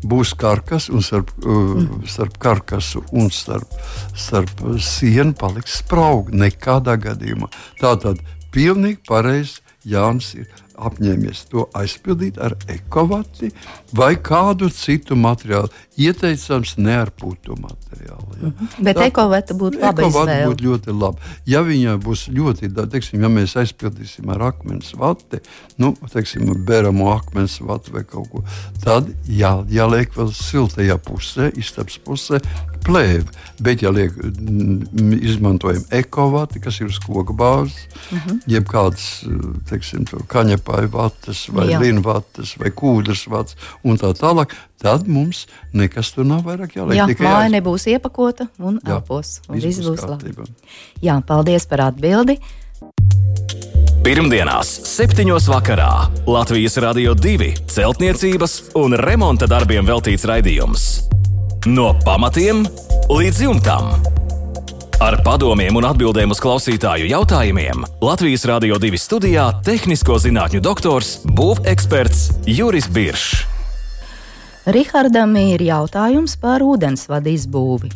būs 0.08 0.34
karkas, 0.40 0.90
un 0.94 1.04
starp, 1.06 1.34
mm. 1.44 2.04
starp 2.10 2.38
karkasu 2.42 3.04
un 3.12 3.32
starp, 3.34 3.78
starp 4.16 4.64
sienu 4.84 5.36
paliks 5.38 5.80
sprauga. 5.82 6.36
Nekādā 6.46 6.98
gadījumā. 7.08 7.52
Tātad 7.82 8.22
pilnīgi 8.56 9.04
pareizi 9.08 9.62
Jānis 9.88 10.34
ir 10.36 10.48
apņēmies 10.78 11.44
to 11.52 11.66
aizpildīt 11.78 12.38
ar 12.42 12.56
ekovati 12.72 13.50
vai 13.98 14.14
kādu 14.22 14.70
citu 14.74 15.18
materiālu. 15.18 15.72
Ieteicams, 15.98 16.76
ne 16.78 16.94
ar 17.02 17.10
putu 17.10 17.56
materiālu. 17.58 18.28
Ja. 18.42 18.50
-hmm. 18.50 18.84
Bet 18.86 19.02
ekovata 19.02 19.54
būtu 19.54 19.82
laba. 19.82 20.02
Ekovata 20.02 20.38
būtu 20.46 20.68
ļoti 20.68 20.94
laba. 21.00 21.18
Ja 21.46 21.62
viņai 21.66 21.98
būs 22.04 22.28
ļoti, 22.30 22.70
teiksim, 22.92 23.22
ja 23.22 23.30
mēs 23.30 23.58
aizpildīsim 23.58 24.30
ar 24.30 24.42
akmens 24.52 24.94
vati, 24.94 25.42
nu, 25.78 25.96
teiksim, 26.14 26.66
beramo 26.66 27.12
akmens 27.12 27.60
vati 27.62 27.92
vai 27.92 28.04
kaut 28.04 28.30
ko, 28.30 28.44
tad 28.84 29.10
jā, 29.30 29.66
jāliek 29.70 30.14
vēl 30.16 30.32
siltajā 30.34 30.98
pusē, 30.98 31.52
istabas 31.58 31.98
pusē, 31.98 32.42
plēve. 32.88 33.26
Bet, 33.60 33.82
ja 33.82 33.90
liek, 33.94 34.14
izmantojam 35.18 35.84
ekovati, 35.92 36.62
kas 36.62 36.80
ir 36.82 36.92
uz 36.92 37.00
koka 37.02 37.34
bāzes, 37.34 37.88
mm 38.12 38.18
-hmm. 38.18 38.40
jeb 38.54 38.68
kādas, 38.70 39.26
kaņepāju 40.34 40.92
vatas 40.94 41.48
vai 41.50 41.68
linvatas 41.82 42.56
vai 42.58 42.70
kūdras 42.70 43.26
vatas 43.30 43.56
un 43.84 43.98
tā 43.98 44.14
tālāk, 44.14 44.54
tad 44.78 45.08
mums 45.08 45.48
nekas 45.74 46.12
tur 46.12 46.26
nav 46.26 46.46
vairāk 46.46 46.78
jāliek. 46.78 46.98
Jā, 46.98 47.08
māja 47.20 47.50
nebūs 47.50 47.88
iepakota 47.88 48.48
un 48.60 48.80
jā, 48.84 48.94
elpos. 48.94 49.42
Un 49.50 49.60
viss 49.60 49.82
būs 49.82 50.06
labi. 50.08 50.34
Jā, 51.02 51.22
paldies 51.22 51.66
par 51.66 51.82
atbildi. 51.82 52.40
Pirmdienās, 54.08 54.70
7. 54.88 55.26
vakarā 55.50 56.08
Latvijas 56.28 56.78
Rādio 56.78 57.12
2 57.12 57.50
celtniecības 57.68 58.54
un 58.80 58.96
remonta 58.96 59.50
darbiem 59.52 59.84
veltīts 59.84 60.24
raidījums. 60.24 61.17
No 61.68 61.90
pamatiem 62.06 62.62
līdz 63.12 63.40
jumtam. 63.44 63.90
Ar 65.04 65.18
padomiem 65.26 65.76
un 65.76 65.84
atbildēm 65.90 66.32
uz 66.32 66.40
klausītāju 66.40 67.10
jautājumiem 67.10 67.84
Latvijas 68.00 68.46
Rādio 68.48 68.78
2 68.80 68.96
studijā- 69.02 69.50
tehnisko 69.68 70.16
zinātņu 70.16 70.62
doktors, 70.64 71.18
būveksperts 71.26 72.48
Juris 72.48 72.88
Biršs. 72.88 73.44
Rihardam 74.66 75.36
ir 75.36 75.60
jautājums 75.60 76.40
par 76.40 76.64
ūdensvadu 76.64 77.36
izbūvi. 77.36 77.92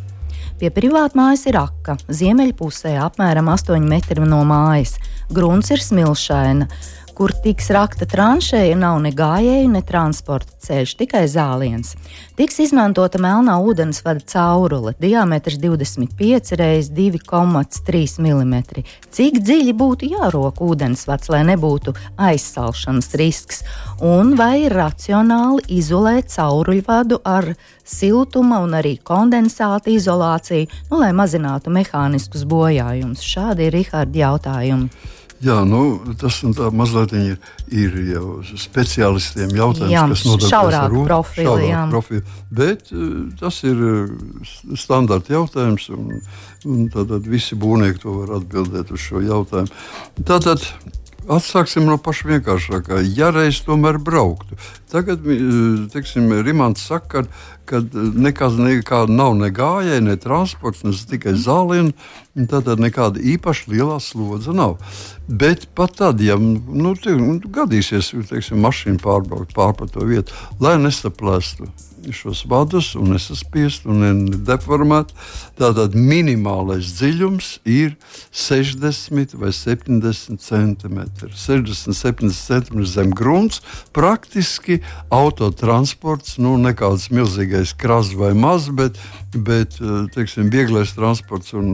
Pie 0.60 0.68
privātmājas 0.68 1.46
ir 1.46 1.56
aka, 1.56 1.96
ziemeļpusē 2.08 2.98
apmēram 3.00 3.48
8 3.48 3.88
metri 3.88 4.20
no 4.20 4.44
mājas. 4.44 4.98
Grunts 5.32 5.70
ir 5.70 5.78
smilšaina 5.78 6.68
kur 7.16 7.32
tiks 7.44 7.68
rakta 7.74 8.06
tranšēja, 8.08 8.76
nav 8.78 8.98
ne 9.04 9.12
gājēju, 9.16 9.68
ne 9.72 9.82
transporta 9.86 10.52
ceļš, 10.64 10.94
tikai 11.00 11.22
zāliens. 11.30 11.94
Tiks 12.38 12.58
izmantota 12.64 13.20
melnā 13.22 13.58
ūdensvada 13.62 14.24
caurule, 14.32 14.94
diametrs 15.02 15.58
25 15.62 16.54
x 16.56 16.90
2,3 16.96 18.16
mm. 18.24 18.56
Cik 19.12 19.40
dziļi 19.44 19.76
būtu 19.76 20.08
jārok 20.14 20.62
ūdensvads, 20.64 21.30
lai 21.32 21.42
nebūtu 21.50 21.94
aizsalšanas 22.16 23.12
risks, 23.20 23.62
un 24.00 24.34
vai 24.40 24.64
ir 24.66 24.76
racionāli 24.76 25.64
izolēt 25.78 26.32
cauruļvadu 26.32 27.22
ar 27.28 27.52
siltuma 27.84 28.62
un 28.64 28.78
arī 28.78 28.96
kondensāta 29.04 29.92
izolāciju, 29.92 30.68
nu, 30.90 31.02
lai 31.02 31.10
mazinātu 31.16 31.72
mehāniskus 31.74 32.46
bojājumus? 32.48 33.24
Šādi 33.26 33.68
ir 33.68 33.76
Rihardi 33.76 34.22
jautājumi. 34.22 35.20
Jā, 35.42 35.56
nu, 35.66 35.98
tas 36.20 36.36
mazliet 36.70 37.14
ir, 37.18 37.36
ir 37.74 37.98
jau 38.12 38.26
speciālistiem 38.62 39.50
jautājums, 39.58 39.90
jā, 39.90 40.04
kas 40.12 40.24
nodarbojas 40.28 40.78
ar 40.78 40.94
šaurāk 41.34 41.90
profilu. 41.90 42.22
Bet 42.54 42.92
tas 43.40 43.58
ir 43.66 43.82
standarta 44.78 45.34
jautājums, 45.34 45.88
un, 45.96 46.22
un 46.68 46.88
tad 46.94 47.14
visi 47.26 47.58
būvnieki 47.58 48.04
to 48.04 48.18
var 48.20 48.36
atbildēt 48.38 48.94
uz 48.94 49.02
šo 49.02 49.24
jautājumu. 49.26 49.82
Tātad 50.28 50.62
Atsāksim 51.30 51.84
no 51.86 51.98
paša 52.02 52.28
vienkāršākā. 52.32 52.98
Ja 53.14 53.30
reiz 53.30 53.60
tomēr 53.62 54.00
brauktu, 54.02 54.56
tagad, 54.92 55.24
teiksim, 55.92 56.28
Rimants 56.44 56.84
saka, 56.88 57.24
ka 57.64 57.80
nekas 57.92 58.58
nekā 58.60 59.04
nav 59.10 59.36
ne 59.38 59.48
gājēji, 59.54 60.04
ne 60.06 60.16
transports, 60.20 60.84
ne 60.84 60.92
tikai 60.92 61.34
zālieni, 61.38 61.94
tad 62.50 62.68
nekāda 62.80 63.22
īpaši 63.34 63.72
liela 63.72 64.00
slodze 64.02 64.54
nav. 64.56 64.76
Bet 65.28 65.68
pat 65.76 65.96
tad, 66.00 66.20
ja 66.20 66.36
nu, 66.40 66.94
te, 66.98 67.14
nu, 67.16 67.38
gadīsies, 67.40 68.12
teiksim, 68.30 68.60
mašīna 68.64 69.00
pārbraukt 69.02 69.56
pār 69.56 69.76
pa 69.78 69.88
to 69.88 70.04
vietu, 70.08 70.36
lai 70.60 70.76
nesaplēstu 70.82 71.70
šos 72.10 72.44
vadus 72.50 72.94
un 72.98 73.12
nesaspiest 73.14 73.86
un 73.86 74.02
nedeformēt. 74.02 75.12
Tātad 75.58 75.94
minimālais 75.94 76.90
dziļums 76.98 77.52
ir 77.68 77.94
60 78.34 79.36
vai 79.38 79.52
70 79.54 80.42
cm. 80.42 80.98
60, 81.30 81.94
70 81.94 82.34
cm 82.34 82.82
zem 82.88 83.14
grunts. 83.14 83.62
Praktiski 83.94 84.80
autotransports, 85.12 86.38
nu, 86.42 86.56
nekāds 86.60 87.10
milzīgais 87.14 87.74
krāsa 87.78 88.18
vai 88.18 88.32
maz, 88.38 88.70
bet, 88.72 88.98
bet 89.34 89.78
teiksim, 90.14 90.50
vieglais 90.52 90.94
transports 90.96 91.54
un 91.58 91.70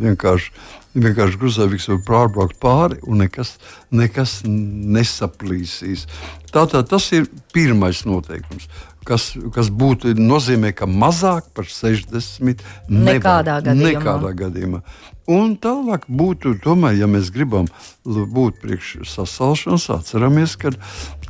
vienkārši 0.00 0.52
vienkārši 0.96 1.36
grūzāvīgs 1.36 1.90
var 1.90 1.98
pārbraukt 2.06 2.56
pāri 2.56 2.96
un 3.04 3.20
nekas, 3.20 3.58
nekas 3.92 4.38
nesaplīsīs. 4.46 6.06
Tātad 6.54 6.88
tas 6.88 7.10
ir 7.12 7.26
pirmais 7.52 8.00
noteikums 8.08 8.70
kas, 9.06 9.30
kas 9.54 9.70
būtu 9.70 10.14
nozīmē, 10.18 10.72
ka 10.76 10.88
mazāk 10.90 11.50
par 11.56 11.68
60 11.70 12.64
nekādā 12.90 13.60
nevar, 13.60 13.70
gadījumā. 13.70 14.00
Nekādā 14.00 14.32
gadījumā. 14.42 14.82
Un 15.26 15.56
tālāk 15.58 16.04
būtu, 16.06 16.54
tomēr, 16.62 17.00
ja 17.00 17.08
mēs 17.10 17.32
gribam 17.34 17.66
būt 18.06 18.60
priekš 18.62 19.00
sasalšanas, 19.10 19.88
atceramies, 19.90 20.54
ka 20.60 20.70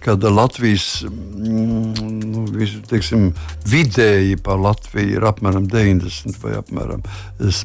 kad 0.07 0.25
Latvijas 0.25 1.03
mm, 1.03 1.95
nu, 2.31 2.45
teiksim, 2.87 3.33
vidēji 3.67 4.37
pa 4.38 4.55
Latviju 4.55 5.17
ir 5.17 5.26
apmēram 5.26 5.67
90 5.73 6.38
vai 6.45 6.53
apmēram 6.61 7.03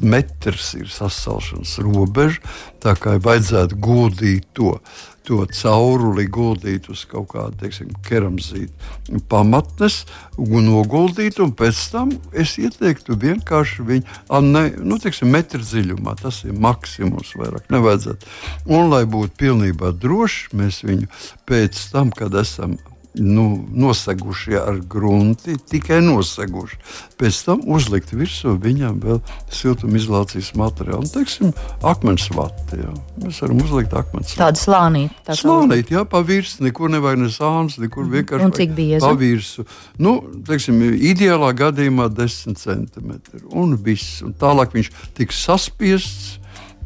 metrs 0.02 0.72
ir 0.80 0.90
sasalšanas 0.90 1.76
robeža. 1.86 2.42
Tā 2.82 2.96
kā 2.98 3.20
vajadzētu 3.22 3.78
godīt 3.78 4.48
to 4.58 4.80
to 5.28 5.44
cauruli 5.54 6.25
guldīt 6.32 6.90
uz 6.92 7.04
kaut 7.10 7.30
kādu 7.36 7.58
teiksim, 7.62 7.92
keramzītu 8.08 9.20
pamatnes, 9.30 10.01
un 10.42 10.70
noguldīt, 10.70 11.40
un 11.44 11.54
pēc 11.58 11.82
tam 11.94 12.13
es 12.34 12.58
ieteiktu 12.62 13.18
vienkārši 13.22 13.88
viņu, 13.88 14.20
ne, 14.48 14.63
nu, 14.82 14.98
teiksim, 15.01 15.32
metru 15.34 15.62
dziļumā. 15.63 16.16
Tas 16.22 16.42
ir 16.48 16.58
maksimums, 16.58 17.36
vairāk 17.40 17.70
nevajadzētu. 17.74 18.32
Un, 18.70 18.90
lai 18.94 19.04
būtu 19.10 19.38
pilnībā 19.42 19.94
droši, 20.01 20.56
mēs 20.58 20.82
viņu 20.88 21.12
pēc 21.50 21.86
tam, 21.94 22.13
kad 22.16 22.36
esam 22.42 22.78
nu, 23.13 23.65
noseguši 23.75 24.56
ar 24.56 24.77
grunti, 24.88 25.58
tikai 25.70 26.00
noseguši. 26.03 26.77
Pēc 27.20 27.39
tam 27.44 27.63
uzlikt 27.68 28.13
virsū 28.15 28.53
viņam 28.62 29.01
vēl 29.03 29.20
siltumizolācijas 29.51 30.53
materiālu, 30.60 31.10
teiksim, 31.12 31.51
akmens 31.88 32.30
vati. 32.36 32.80
Jā. 32.80 32.94
Mēs 33.22 33.41
varam 33.44 33.60
uzlikt 33.65 33.96
akmens 33.98 34.32
vati. 34.32 34.39
Tādu 34.39 34.62
slānīti. 34.63 35.18
Tā 35.27 35.36
slānīti, 35.39 35.98
jā, 35.98 36.06
pa 36.08 36.24
virsmu, 36.25 36.70
nekur 36.70 36.94
nevajag 36.94 37.24
ne 37.25 37.32
sāns, 37.36 37.75
nekur 37.82 38.08
vienkārši 38.13 38.48
un 38.48 38.56
cik 38.56 38.75
bieži? 38.77 39.03
Pa 39.03 39.12
virsmu. 39.20 39.68
Nu, 40.00 40.15
teiksim, 40.48 40.80
ideālā 41.12 41.51
gadījumā 41.65 42.08
10 42.15 42.60
centimetri 42.62 43.44
un 43.51 43.75
viss. 43.75 44.22
Un 44.24 44.38
tālāk 44.39 44.77
viņš 44.77 44.94
tiks 45.20 45.44
saspiests, 45.50 46.38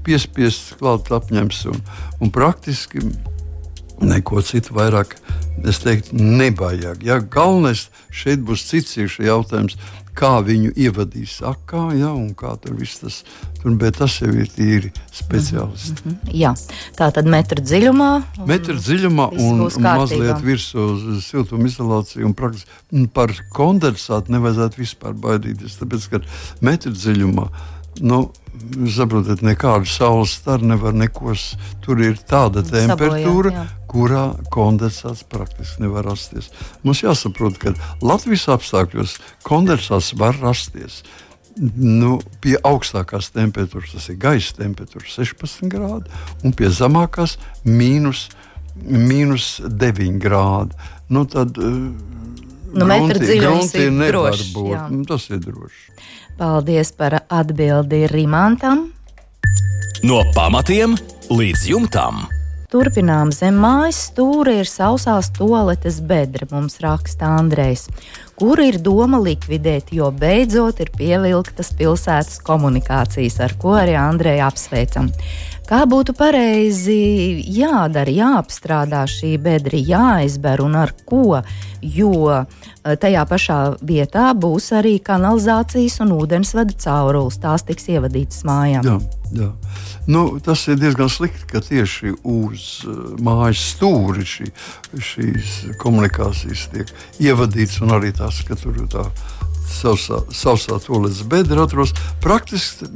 piespiests 0.06 0.76
klāt 0.80 1.10
apņems 1.14 1.64
un, 1.72 1.80
un 2.22 2.34
praktiski 2.34 3.02
Neko 4.02 4.42
citu 4.44 4.76
vairāk 4.76 5.16
es 5.66 5.80
teiktu, 5.84 6.18
nevajag. 6.20 7.04
Ja? 7.06 7.20
Galvenais 7.20 7.88
šeit 8.12 8.44
būs 8.46 8.66
cits 8.68 8.98
jautājums, 8.98 9.78
kā 10.16 10.38
viņu 10.46 10.72
ievadīs 10.80 11.42
akā, 11.44 11.90
ja, 12.00 12.14
un 12.16 12.30
kā 12.38 12.54
tur 12.64 12.78
viss 12.80 13.02
tas 13.02 13.18
tur, 13.60 13.76
bet 13.80 13.98
tas 14.00 14.16
jau 14.22 14.32
ir 14.32 14.48
tīri 14.52 14.92
speciālisti. 15.12 16.06
Mm 16.06 16.12
-hmm. 16.12 16.36
Jā, 16.40 16.54
tā 16.96 17.12
tad 17.12 17.28
metra 17.28 17.62
dziļumā. 17.62 18.12
Metra 18.48 18.76
dziļumā 18.76 19.30
un, 19.34 19.62
un 19.68 19.82
mazliet 19.82 20.40
virsū 20.44 21.20
siltumizolāciju 21.22 22.26
un 22.26 22.34
praktiski 22.34 23.08
par 23.14 23.32
kondensātu 23.52 24.32
nevajadzētu 24.32 24.80
vispār 24.80 25.14
baidīties, 25.14 25.80
tāpēc, 25.80 26.10
ka 26.10 26.20
metra 26.62 26.92
dziļumā 26.92 27.50
Nu, 28.02 28.32
saprotat, 28.92 29.44
nekādu 29.46 29.90
saules 29.90 30.36
staru 30.40 30.70
nevar 30.72 30.96
neko. 30.96 31.34
Tur 31.84 32.02
ir 32.04 32.18
tāda 32.28 32.64
temperatūra, 32.66 33.52
Sabojā, 33.52 33.66
jā. 33.66 33.66
kurā 33.92 34.24
kondensāts 34.54 35.26
praktiski 35.30 35.86
nevar 35.86 36.08
rasties. 36.10 36.50
Mums 36.84 37.04
jāsaprot, 37.04 37.60
ka 37.62 37.76
Latvijas 38.06 38.48
apstākļos 38.56 39.20
kondensāts 39.46 40.14
var 40.20 40.38
rasties. 40.42 41.04
Nu, 41.56 42.18
pie 42.44 42.58
augstākās 42.68 43.30
temperatūras 43.32 43.94
tas 43.96 44.10
ir 44.12 44.20
gaisa 44.20 44.58
temperatūra 44.58 45.08
16 45.08 45.70
grādi, 45.72 46.12
un 46.44 46.52
pie 46.52 46.68
zemākās 46.68 47.38
mīnus, 47.64 48.28
mīnus 48.84 49.62
9 49.64 50.20
grādi. 50.20 50.76
Nu, 51.08 51.24
tad, 51.30 51.56
nu, 52.76 52.88
nevar 54.04 54.36
droši, 54.36 54.52
būt. 54.56 54.72
Jā. 54.74 54.86
Nu, 54.92 55.04
tas 55.08 55.28
ir 55.32 55.42
droši. 55.44 55.98
Paldies 56.36 56.92
par 56.96 57.22
atbildi 57.32 58.06
Rimantam. 58.12 58.90
No 60.04 60.22
pamatiem 60.36 60.98
līdz 61.32 61.70
jumtam. 61.72 62.26
Turpinām 62.76 63.30
zem 63.32 63.56
mājas 63.62 64.02
stūra 64.10 64.58
ir 64.60 64.68
sausās 64.68 65.30
toaletes 65.38 66.02
bedra, 66.04 66.48
mums 66.52 66.80
raksta 66.84 67.30
Andrejs, 67.38 67.86
kuru 68.36 68.66
ir 68.68 68.82
doma 68.84 69.22
likvidēt, 69.22 69.94
jo 69.96 70.10
beidzot 70.12 70.82
ir 70.84 70.92
pievilktas 70.98 71.72
pilsētas 71.80 72.42
komunikācijas, 72.44 73.38
ar 73.46 73.56
ko 73.62 73.78
arī 73.80 73.96
Andreju 74.02 74.44
apsveicam. 74.50 75.08
Kā 75.66 75.80
būtu 75.90 76.14
pareizi 76.14 77.42
jādara, 77.50 78.12
jāapstrādā 78.14 79.02
šī 79.10 79.32
bedra, 79.42 79.80
jāizber 79.82 80.62
un 80.62 80.76
ar 80.78 80.92
ko, 81.10 81.40
jo 81.82 82.12
eh, 82.30 82.94
tajā 83.02 83.24
pašā 83.26 83.58
vietā 83.82 84.28
būs 84.38 84.70
arī 84.78 85.00
kanalizācijas 85.02 85.98
un 86.06 86.14
ūdensvada 86.20 86.78
caurules. 86.86 87.40
Tās 87.42 87.66
tiks 87.66 87.90
ievadītas 87.96 88.44
mājām. 88.46 88.86
Jā, 88.86 89.00
jā. 89.40 89.50
Nu, 90.06 90.28
tas 90.46 90.68
ir 90.70 90.78
diezgan 90.78 91.10
slikti, 91.10 91.48
ka 91.50 91.64
tieši 91.66 92.14
uz 92.22 92.68
uh, 92.86 93.16
mājas 93.26 93.64
stūri 93.72 94.26
šī, 94.30 94.52
šīs 95.02 95.56
komunikācijas 95.82 96.68
tiek 96.76 96.94
ievadītas 97.26 97.82
un 97.82 97.98
arī 97.98 98.14
tas, 98.14 98.44
ka 98.46 98.54
tur 98.60 98.78
ir 98.84 98.92
tā 98.94 99.08
sausā, 99.70 100.22
sausā 100.34 100.78
toaletes 100.84 101.24
bedra 101.30 101.66
atrodas. 101.66 101.94
Praktiski 102.24 102.88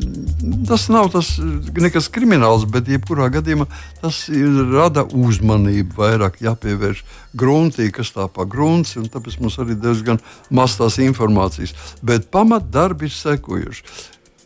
tas 0.67 0.87
nav 0.91 1.11
tas 1.13 1.31
nekas 1.39 2.09
krimināls, 2.13 2.67
bet 2.69 2.89
jebkurā 2.91 3.29
gadījumā 3.33 3.67
tas 4.01 4.25
ir, 4.33 4.61
rada 4.73 5.05
uzmanību 5.05 5.97
vairāk 5.99 6.39
jāpievērš 6.45 7.03
gruntī, 7.39 7.89
kas 7.93 8.13
tā 8.15 8.29
pa 8.31 8.45
grunts, 8.49 8.95
un 8.99 9.09
tāpēc 9.11 9.39
mums 9.41 9.59
arī 9.61 9.77
diezgan 9.79 10.21
maz 10.49 10.77
tās 10.79 10.99
informācijas. 11.03 11.75
Bet 12.05 12.29
pamatdarbi 12.33 13.09
ir 13.09 13.15
sekojuši. 13.15 13.85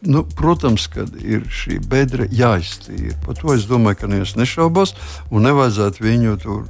Nu, 0.04 0.26
protams, 0.36 0.90
ka 0.92 1.06
ir 1.24 1.46
šī 1.48 1.78
bedra 1.88 2.26
jāiztīra. 2.28 3.16
Par 3.24 3.38
to 3.40 3.54
es 3.56 3.64
domāju, 3.70 4.02
ka 4.02 4.10
neviens 4.12 4.36
nešaubās, 4.36 4.92
un 5.32 5.48
nevajadzētu 5.48 6.04
viņu 6.04 6.34
tur, 6.44 6.66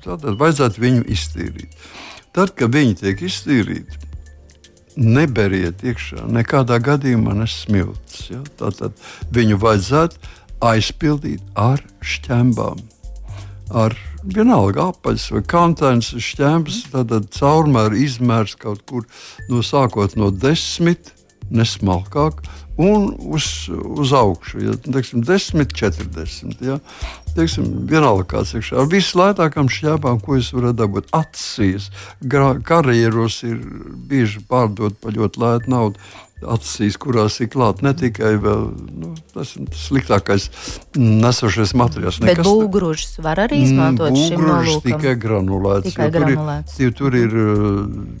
tātad 0.00 0.38
vajadzētu 0.40 0.80
viņu 0.80 1.04
iztīrīt. 1.12 1.76
Tad, 2.32 2.54
kad 2.56 2.72
viņi 2.72 2.96
tiek 3.02 3.20
iztīrīti, 3.26 3.98
neberiet 4.96 5.84
iekšā 5.86 6.26
nekādā 6.30 6.80
gadījumā 6.82 7.36
nesmilts. 7.38 8.28
Ja? 8.32 8.42
Tātad 8.60 8.96
viņu 9.34 9.60
vajadzētu 9.62 10.30
aizpildīt 10.70 11.44
ar 11.58 11.82
šķembām. 12.04 12.80
Ar 13.70 13.94
vienalga 14.26 14.88
apaļs 14.90 15.28
vai 15.34 15.42
kantains 15.46 16.10
šķēmas, 16.18 16.82
tad 16.92 17.14
caurmēr 17.36 17.94
izmērs 17.96 18.56
kaut 18.60 18.82
kur 18.88 19.06
no 19.48 19.62
sākot 19.64 20.16
no 20.18 20.32
desmit, 20.34 21.14
nesmalkāk, 21.50 22.42
un 22.80 23.10
uz, 23.36 23.46
uz 23.70 24.14
augšu. 24.16 24.62
Ja, 24.64 24.76
teiksim, 24.80 25.24
10, 25.26 25.74
40. 25.76 26.64
Ja, 26.64 26.78
teiksim, 27.36 27.68
vienalga 27.90 28.26
kāds 28.34 28.54
iekšā. 28.56 28.80
Ar 28.80 28.88
vislētākām 28.90 29.70
šķēpām, 29.72 30.22
ko 30.24 30.38
es 30.40 30.50
varu 30.56 30.72
dabūt, 30.76 31.12
acīs. 31.16 31.90
Karjeros 32.24 33.42
ir 33.48 33.60
bieži 34.10 34.42
pārdot 34.48 34.98
par 35.02 35.16
ļoti 35.16 35.44
lētu 35.44 35.74
naudu. 35.74 36.10
Acīs, 36.48 36.96
kurās 37.00 37.38
ir 37.44 37.50
klāts 37.52 37.84
ne 37.84 37.92
tikai 37.96 38.32
vēl, 38.40 38.66
nu, 39.02 39.12
tas, 39.34 39.52
tas 39.58 39.84
sliktākais 39.88 40.48
nesošais 40.96 41.74
materiāls. 41.76 42.20
Bet 42.24 42.42
būgružs 42.46 43.18
var 43.24 43.42
arī 43.46 43.62
izmantot 43.66 44.12
mm, 44.14 44.26
šim 44.28 44.44
nolūkam? 44.48 44.84
tikai 44.88 45.14
granulēts. 45.20 45.90
Tikai 45.90 46.10
granulēts. 46.14 46.76
Tur 46.76 46.86
ir, 46.88 46.94
tur 47.00 47.18
ir 47.20 47.34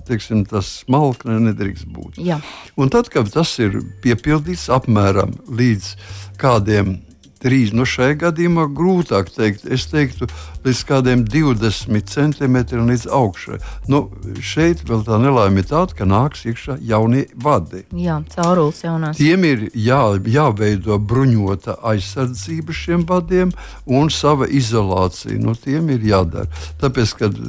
teiksim, 0.08 0.44
tas 0.48 0.70
smalkne 0.84 1.40
nedrīkst 1.48 1.88
būt. 1.90 2.20
Jā. 2.20 2.40
Un 2.80 2.92
tad, 2.92 3.12
kad 3.12 3.30
tas 3.32 3.54
ir 3.62 3.80
piepildīts 4.04 4.68
apmēram 4.72 5.36
līdz 5.48 5.94
kādiem 6.40 6.98
trīs. 7.40 7.72
Nu, 7.76 7.86
šajā 7.88 8.18
gadījumā 8.24 8.66
grūtāk 8.76 9.30
teikt. 9.34 9.66
Es 9.70 9.86
teiktu, 9.90 10.28
līdz 10.66 10.82
kādiem 10.88 11.24
20 11.28 12.10
centimetriem 12.10 12.90
līdz 12.90 13.06
augšai. 13.16 13.60
Nu, 13.90 14.02
šeit 14.44 14.84
vēl 14.88 15.04
tā 15.06 15.20
nelaime 15.22 15.62
ir 15.62 15.68
tāda, 15.70 15.96
ka 15.96 16.08
nāks 16.08 16.44
iekšā 16.48 16.78
jaunie 16.86 17.26
vadi. 17.34 17.84
Jā, 17.96 18.20
caurules 18.34 18.82
jaunās. 18.84 19.20
Tiem 19.20 19.46
ir 19.48 19.66
jā, 19.74 20.02
jāveido 20.26 21.00
bruņota 21.00 21.78
aizsardzība 21.92 22.76
šiem 22.76 23.06
vadiem 23.08 23.54
un 23.86 24.12
sava 24.14 24.48
izolācija. 24.48 25.38
No 25.40 25.56
tiem 25.58 25.92
ir 25.94 26.04
jādara. 26.12 26.50
Tāpēc, 26.80 27.16
kad 27.20 27.40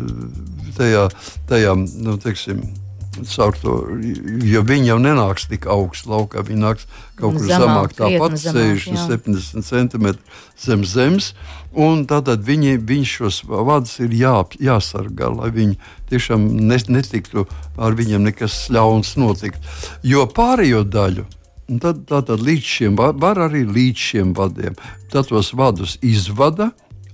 tajā, 0.77 1.09
tajā 1.49 1.75
nu, 1.77 2.17
teiksim, 2.21 2.63
to, 3.11 3.73
jo 4.47 4.61
viņi 4.63 4.87
jau 4.87 4.97
nenāks 5.01 5.47
tik 5.51 5.65
augstu 5.67 6.13
laukā. 6.13 6.43
Viņi 6.47 6.61
nāks 6.63 6.85
kaut 7.19 7.35
kur 7.35 7.43
zemāk, 7.43 7.95
tāpat 7.97 8.37
60, 8.39 8.95
70 9.09 9.67
centimetri 9.67 10.21
zem 10.59 10.85
zemes. 10.87 11.33
Tātad 12.07 12.45
viņi, 12.47 12.77
viņš 12.87 13.15
šos 13.19 13.41
vadus 13.47 13.97
ir 14.03 14.15
jā, 14.15 14.37
jāsargā, 14.63 15.27
lai 15.31 15.51
viņi 15.55 15.75
tiešām 16.11 16.47
netiktu 16.67 17.45
ar 17.77 17.95
viņiem 17.99 18.23
nekas 18.29 18.63
ļauns 18.71 19.17
notikt. 19.19 19.59
Jo 20.03 20.25
pārējo 20.31 20.85
daļu. 20.87 21.27
Tad, 21.79 22.01
tātad 22.07 22.41
līdz 22.43 22.67
šiem 22.67 22.97
var 22.99 23.39
arī 23.39 23.63
līdz 23.63 24.07
šiem 24.07 24.33
vadiem. 24.35 24.75
Tad 25.11 25.29
tos 25.31 25.53
vadus 25.55 25.97
izvada 26.03 26.71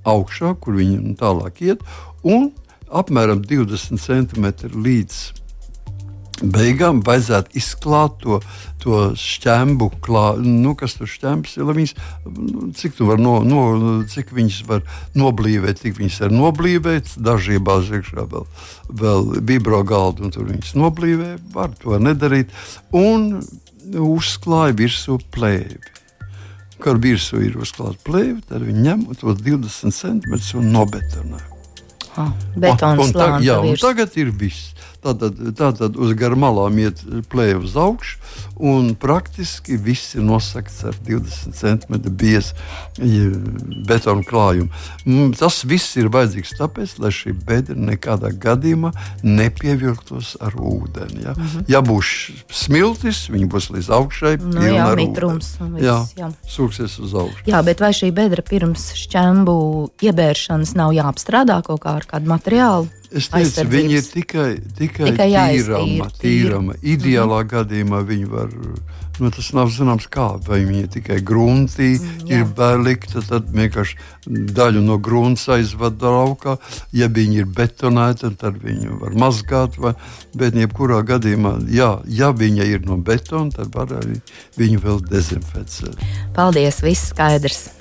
augšā, 0.08 0.56
kur 0.62 0.78
viņi 0.80 1.18
tālāk 1.20 1.62
iet, 1.66 1.84
un 2.26 2.52
apmēram 2.88 3.44
20 3.46 4.02
cm 4.02 4.48
līdz 4.74 5.20
beigām 6.42 7.02
vajadzētu 7.06 7.58
izklāt 7.58 8.18
to, 8.22 8.40
to 8.82 9.00
šķēmu, 9.18 9.90
nu, 10.46 10.74
kas 10.78 10.98
tur 11.00 11.10
šķēmas 11.10 11.58
ir. 11.58 11.72
Viņas, 11.78 11.94
nu, 12.36 12.70
cik 12.78 13.00
no, 13.22 13.40
no, 13.46 13.64
cik 14.12 14.34
viņas 14.36 14.62
var 14.70 14.86
noblīvēt, 15.18 15.82
tik 15.84 15.98
viņas 16.00 16.22
var 16.26 16.36
noblīvēt. 16.36 17.16
Daži 17.18 17.58
iebāž 17.58 17.92
iekšā 18.00 18.28
vēl, 18.32 18.48
vēl 19.04 19.30
vibro 19.42 19.84
galdu, 19.88 20.28
un 20.28 20.36
tur 20.36 20.50
viņas 20.52 20.76
noblīvē. 20.78 21.34
Var 21.56 21.76
to 21.82 22.00
nedarīt. 22.02 22.54
Un 22.96 23.42
uzklāja 23.96 24.76
virsū 24.78 25.20
plēvi. 25.34 25.80
Kad 26.78 27.00
virsū 27.02 27.42
ir 27.42 27.58
uzklāta 27.58 27.98
plēve, 28.06 28.42
tad 28.46 28.62
viņi 28.62 28.84
ņem 28.86 29.06
tos 29.18 29.40
20 29.42 29.96
centimetrus 29.96 30.54
un 30.60 30.70
nobetonē. 30.76 31.40
Ah, 32.18 32.34
betons 32.58 32.98
un, 32.98 33.06
un, 33.06 33.14
tag, 33.14 33.36
jā, 33.46 33.58
un 33.62 33.78
tagad 33.78 34.16
ir 34.18 34.32
viss. 34.34 34.74
Tātad, 35.04 35.38
tātad 35.58 35.98
uz 36.02 36.14
garu 36.18 36.40
malām 36.42 36.78
iet 36.82 37.04
plēve 37.32 37.62
uz 37.68 37.76
augšu, 37.78 38.18
un 38.58 38.96
praktiski 38.98 39.78
viss 39.78 40.16
ir 40.18 40.26
nosakts 40.26 40.82
ar 40.90 40.98
20 41.06 41.54
cm 41.54 42.00
biezu 42.18 42.56
betonu 43.88 44.26
klājumu. 44.28 44.72
Tas 45.38 45.62
viss 45.70 45.98
ir 46.02 46.10
vajadzīgs 46.14 46.56
tāpēc, 46.58 46.98
lai 47.04 47.12
šī 47.14 47.36
bedra 47.48 47.78
nekādā 47.78 48.34
gadījumā 48.34 48.92
nepievilktos 49.24 50.36
ar 50.42 50.58
ūdeni. 50.58 51.24
Ja, 51.28 51.36
mm 51.38 51.46
-hmm. 51.46 51.66
ja 51.68 51.82
būs 51.82 52.32
smiltis, 52.50 53.28
viņi 53.30 53.48
būs 53.54 53.70
līdz 53.78 53.90
augšai. 54.00 54.38
Nu, 54.42 54.66
jā, 54.66 54.90
mitrums. 54.96 55.58
Viss, 55.62 55.84
jā, 55.84 56.00
jā. 56.18 56.32
sūksies 56.48 57.00
uz 57.00 57.14
augšu. 57.14 57.46
Jā, 57.46 57.62
bet 57.64 57.80
vai 57.80 57.94
šī 57.94 58.12
bedra 58.12 58.42
pirms 58.42 58.92
šķembu 58.98 59.58
iebēršanas 60.02 60.76
nav 60.76 60.92
jāapstrādā 60.98 61.62
kaut 61.64 61.82
kā 61.86 61.98
ar 62.02 62.06
kādu 62.10 62.34
materiālu? 62.34 62.88
Es 63.08 63.30
teicu, 63.32 63.64
viņi 63.72 63.98
ir 64.02 64.04
tikai, 64.04 64.48
tikai, 64.76 65.12
tikai 65.14 65.28
tīrama, 65.32 66.08
tīrama. 66.20 66.76
Ideālā 66.82 67.40
mm 67.40 67.48
-hmm. 67.48 67.52
gadījumā 67.54 68.02
viņi 68.04 68.26
var, 68.32 68.50
nu, 69.20 69.32
tas 69.32 69.54
nav 69.54 69.72
zināms 69.72 70.10
kā, 70.12 70.28
vai 70.48 70.60
viņi 70.66 70.82
ir 70.84 70.90
tikai 70.92 71.22
gruntī, 71.24 71.96
mm, 71.96 72.28
ir 72.28 72.44
bēlikta, 72.58 73.24
tad 73.30 73.48
vienkārši 73.54 73.96
daļu 74.28 74.84
no 74.84 74.98
grunts 74.98 75.48
aizvada 75.48 76.12
laukā. 76.12 76.58
Ja 76.92 77.08
viņi 77.08 77.40
ir 77.44 77.46
betonēti, 77.46 78.36
tad 78.36 78.60
viņi 78.64 79.00
var 79.00 79.16
mazgāt, 79.16 79.80
vai, 79.80 79.94
bet 80.36 80.56
jebkurā 80.56 81.02
gadījumā, 81.08 81.58
jā, 81.72 82.02
ja 82.08 82.32
viņa 82.32 82.64
ir 82.64 82.86
no 82.86 82.98
betona, 82.98 83.52
tad 83.52 83.72
var 83.76 83.88
arī 83.88 84.20
viņu 84.58 84.84
vēl 84.84 85.02
dezinficēt. 85.08 85.96
Paldies, 86.36 86.84
viss 86.84 87.14
skaidrs! 87.16 87.77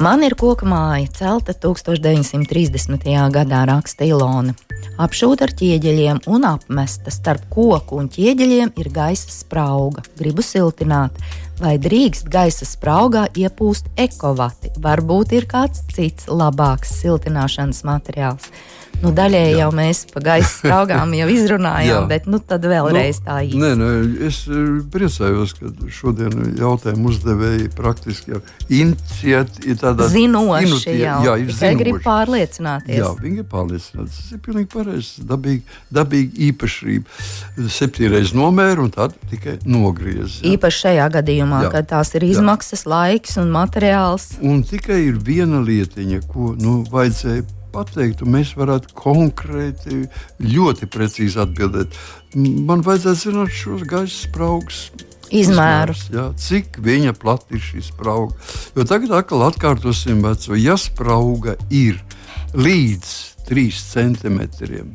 Man 0.00 0.22
ir 0.24 0.32
koka 0.40 0.64
māja, 0.64 1.08
celta 1.12 1.52
1930. 1.52 3.04
gadā, 3.34 3.58
raksta 3.68 4.06
Ilona. 4.08 4.54
Apšūta 5.02 5.44
ar 5.46 5.52
ķieģeļiem 5.56 6.22
un 6.32 6.46
apmesta 6.48 7.12
starp 7.12 7.44
koku 7.52 7.98
un 8.00 8.08
ķieģeļiem 8.12 8.72
ir 8.80 8.88
gaisa 8.92 9.28
sprauga. 9.32 10.04
Gribu 10.18 10.44
siltināt, 10.44 11.20
vai 11.60 11.76
drīkst 11.80 12.30
gaisa 12.32 12.68
spraugā 12.68 13.26
iepūst 13.36 13.92
ekovati. 14.00 14.72
Varbūt 14.80 15.36
ir 15.36 15.48
kāds 15.50 15.84
cits 15.92 16.28
labāks 16.28 16.96
siltināšanas 17.02 17.84
materiāls. 17.88 18.48
Nu, 19.02 19.10
daļēji 19.16 19.56
jau 19.58 19.70
mēs 19.74 20.04
pa 20.12 20.20
gaisa 20.22 20.50
spraugām 20.52 21.14
jau 21.16 21.26
izrunājām, 21.32 22.06
bet 22.12 22.28
nu, 22.30 22.38
tad 22.38 22.62
vēlreiz 22.70 23.18
nu, 23.18 23.24
tā 23.26 23.38
īsti. 23.48 23.58
Nē, 23.58 23.70
nē, 23.80 23.90
es 24.28 24.42
eh, 24.46 24.60
priecājos, 24.94 25.54
ka 25.58 25.70
šodien 25.90 26.52
jautājumu 26.60 27.10
uzdevēji 27.10 27.70
praktiski 27.74 28.36
jau 28.36 28.42
iniciēti 28.70 29.74
tādā 29.80 30.06
zinoši. 30.12 30.68
Inutie, 30.68 30.94
jau. 31.00 31.16
Jā, 31.26 31.34
ir 31.42 31.50
zinoši. 31.50 31.78
grib 31.80 31.98
pārliecināties. 32.04 33.00
Jā, 33.00 33.08
viņi 33.18 33.42
ir 33.42 33.48
pārliecināti. 33.50 34.12
Tas 34.12 34.36
ir 34.36 34.42
pilnīgi 34.44 34.70
pareizi. 34.72 35.24
Dabīgi, 35.32 35.78
dabīgi 35.98 36.46
īpašība. 36.50 37.18
Septiņreiz 37.78 38.34
nomēra 38.38 38.84
un 38.84 38.92
tad 38.94 39.16
tikai 39.32 39.56
nogriez. 39.66 40.38
Jā. 40.38 40.52
Īpaši 40.54 40.84
šajā 40.86 41.08
gadījumā, 41.16 41.64
jā. 41.66 41.72
kad 41.74 41.90
tās 41.96 42.14
ir 42.18 42.28
izmaksas, 42.28 42.86
jā. 42.86 42.92
laiks 42.94 43.34
un 43.42 43.50
materiāls. 43.54 44.28
Un 44.46 44.62
tikai 44.66 45.00
ir 45.08 45.18
viena 45.22 45.62
lietiņa, 45.64 46.22
ko 46.30 46.52
nu, 46.58 46.82
vajadzēja 46.92 47.42
pateikt, 47.72 48.22
un 48.24 48.36
mēs 48.36 48.54
varētu 48.58 48.92
konkrēti, 48.98 50.04
ļoti 50.44 50.88
precīzi 50.92 51.40
atbildēt. 51.42 51.96
Man 52.36 52.84
vajadzētu 52.86 53.22
zināt 53.26 53.56
šos 53.56 53.86
gaisa 53.88 54.26
spraugus. 54.26 54.86
Izmērus. 55.32 56.06
Jā, 56.12 56.26
cik 56.36 56.76
viņa 56.84 57.14
plati 57.16 57.56
ir 57.56 57.62
šī 57.64 57.86
sprauga. 57.86 58.36
Jo 58.76 58.84
tagad 58.88 59.14
atkal 59.16 59.46
atkārtosim 59.46 60.20
veco. 60.24 60.58
Ja 60.60 60.76
sprauga 60.80 61.56
ir 61.72 62.02
līdz 62.52 63.12
3 63.48 63.80
centimetriem, 63.80 64.92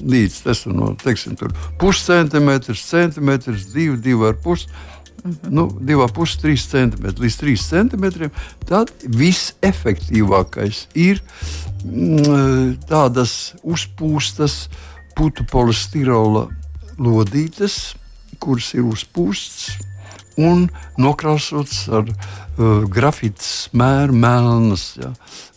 līdz 0.00 0.38
tas 0.46 0.64
no 0.66 0.94
teiksim, 0.98 1.36
puscentimetrs, 1.80 2.82
centimetrs, 2.88 3.68
2, 3.74 4.00
2,5 4.02 4.66
Mm 5.24 5.30
-hmm. 5.30 5.50
nu, 5.50 5.68
2,5 5.80 6.40
3 6.40 6.56
cm 6.56 7.06
līdz 7.22 7.36
3 7.36 7.56
cm. 7.70 8.30
Tad 8.66 8.90
visefektīvākais 9.06 10.86
ir 10.94 11.22
mm, 11.84 12.82
tādas 12.88 13.54
uzpūstas 13.62 14.68
putu 15.14 15.44
polistirola 15.44 16.48
lodītes, 16.98 17.94
kuras 18.38 18.74
ir 18.74 18.82
uzpūstas 18.82 19.78
un 20.40 20.68
nokrāsotas 21.00 21.86
ar 21.92 22.06
uh, 22.08 22.84
grafītas 22.88 23.68
mēru 23.76 24.16
melnas. 24.16 24.92
Ja. 25.00 25.12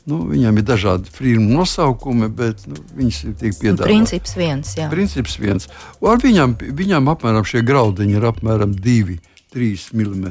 Nu, 0.05 0.21
viņam 0.29 0.59
ir 0.59 0.65
dažādi 0.67 1.09
firmu 1.09 1.55
nosaukumi, 1.57 2.29
bet 2.29 2.67
nu, 2.69 2.77
viņas 2.97 3.21
ir 3.25 3.37
tiek 3.39 3.55
piedāvātas. 3.57 3.89
Princips 3.89 4.35
viens. 4.37 4.73
Jā. 4.77 4.89
Princips 4.91 5.39
viens. 5.41 5.69
Ar 6.05 6.21
viņam, 6.21 6.53
viņam 6.77 7.09
apmēram 7.15 7.47
šie 7.47 7.63
graudiņi 7.65 8.19
ir 8.19 8.27
apmēram 8.29 8.75
divi 8.77 9.17
3 9.55 9.89
mm 9.95 10.25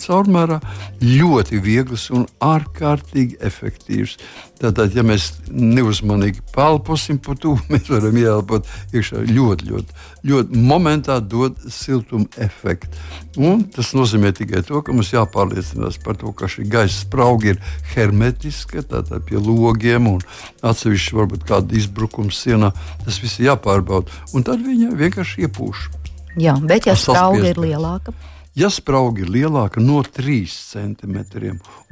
caurmērā, 0.00 0.58
ļoti 1.02 1.60
viegls 1.62 2.08
un 2.14 2.26
ārkārtīgi 2.44 3.38
efektīvs. 3.44 4.16
Tātad, 4.56 4.94
ja 4.96 5.04
mēs 5.04 5.34
neuzmanīgi 5.52 6.40
pelposim 6.54 7.18
pa 7.20 7.36
to, 7.36 7.56
mēs 7.72 7.90
varam 7.92 8.16
ieelpot 8.16 8.68
iekšā 8.96 9.26
ļoti, 9.28 9.68
ļoti, 9.72 9.98
ļoti 10.30 10.62
momentā 10.70 11.18
dod 11.20 11.60
siltuma 11.72 12.28
efektu. 12.40 12.88
Un 13.36 13.66
tas 13.68 13.92
nozīmē 13.96 14.32
tikai 14.36 14.62
to, 14.64 14.80
ka 14.80 14.96
mums 14.96 15.12
jāpārliecinās 15.12 16.00
par 16.04 16.16
to, 16.20 16.32
ka 16.32 16.48
šī 16.48 16.64
gaisa 16.72 17.02
sprauga 17.02 17.52
ir 17.52 17.60
hermetiska, 17.92 18.86
tātad 18.88 19.28
pie 19.28 19.36
logiem 19.36 20.08
un 20.14 20.24
atsevišķi 20.64 21.20
varbūt 21.20 21.44
kāda 21.48 21.76
izbrukuma 21.76 22.32
sienā. 22.32 22.72
Tas 23.04 23.20
viss 23.20 23.36
ir 23.40 23.50
jāpārbauda. 23.50 24.24
Un 24.32 24.48
tad 24.48 24.64
viņa 24.64 24.96
vienkārši 24.96 25.44
iepūš. 25.44 25.88
Jā, 26.36 26.56
bet 26.60 26.86
ja 26.88 26.96
sprauga 26.98 27.48
ir 27.48 27.60
lielāka. 27.60 28.12
Ja 28.56 28.70
sprauga 28.72 29.20
ir 29.20 29.28
lielāka 29.28 29.82
no 29.84 30.00
3 30.00 30.46
cm 30.48 31.18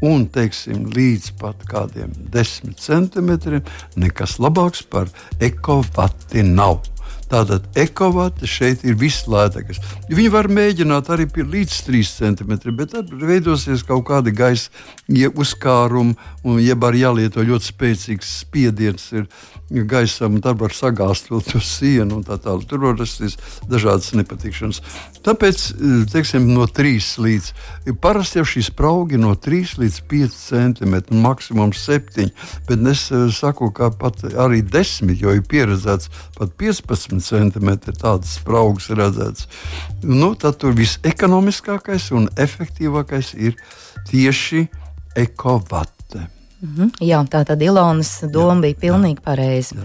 un 0.05 0.25
teiksim, 0.33 0.87
līdz 0.97 1.35
pat 1.41 1.67
kādiem 1.69 2.13
10 2.33 2.73
cm, 2.81 3.61
nekas 4.01 4.39
labāks 4.41 4.85
par 4.89 5.13
ekovati 5.45 6.45
nav. 6.45 6.81
Tātad 7.35 7.65
ekovati 7.75 8.47
šeit 8.47 8.85
ir 8.87 8.95
vislētākais. 8.95 9.81
Viņi 10.07 10.31
var 10.31 10.47
mēģināt 10.55 11.09
arī 11.11 11.25
līdz 11.35 11.81
3 11.89 12.11
cm, 12.13 12.53
bet 12.79 12.93
tad 12.95 13.11
veidosies 13.11 13.83
kaut 13.83 14.05
kāda 14.07 14.31
gaisa 14.31 14.71
uzkāruma, 15.11 16.15
un 16.47 16.61
jeb 16.63 16.87
arī 16.87 17.03
jālieto 17.03 17.43
ļoti 17.43 17.73
spēcīgs 17.73 18.31
spiediens 18.45 19.09
gaisam, 19.91 20.37
un 20.37 20.45
tad 20.45 20.61
var 20.61 20.71
sagāzt 20.77 21.33
vēl 21.33 21.43
to 21.49 21.59
sienu 21.59 22.21
un 22.21 22.23
tā 22.23 22.37
tālāk. 22.39 22.69
Tur 22.71 22.85
var 22.85 22.95
rasties 23.01 23.35
dažādas 23.67 24.13
nepatikšanas. 24.15 24.79
Tāpēc, 25.27 25.65
teiksim, 26.13 26.47
no 26.55 26.69
3 26.71 27.19
līdz, 27.25 27.51
parasti 28.05 28.39
jau 28.39 28.47
šīs 28.47 28.71
spraugi 28.71 29.19
no 29.19 29.35
3 29.35 29.75
līdz 29.83 29.99
5 30.13 30.39
cm, 30.39 30.95
maksimums 31.25 31.83
7, 31.89 32.31
bet 32.69 32.87
es 32.93 33.09
saku, 33.41 33.73
ka 33.75 33.91
pat 33.91 34.23
arī 34.31 34.63
10, 34.63 35.17
jo 35.19 35.35
ir 35.35 35.43
pieredzēts 35.51 36.13
pat 36.39 36.55
15 36.61 37.24
centimetri 37.25 37.95
tādas 37.97 38.37
spraugas 38.39 38.91
redzētas. 38.93 39.49
Nu, 40.03 40.35
tad 40.39 40.61
tur 40.63 40.77
visekonomiskākais 40.79 42.11
un 42.17 42.29
efektīvākais 42.37 43.35
ir 43.37 43.57
tieši 44.11 44.67
ekovate. 45.17 46.29
Mm 46.61 46.75
-hmm. 46.77 46.91
Jā, 47.01 47.25
tā 47.29 47.45
tad 47.45 47.63
Ilonas 47.63 48.25
doma 48.33 48.55
jā, 48.55 48.61
bija 48.61 48.75
pilnīgi 48.75 49.21
pareiza. 49.21 49.77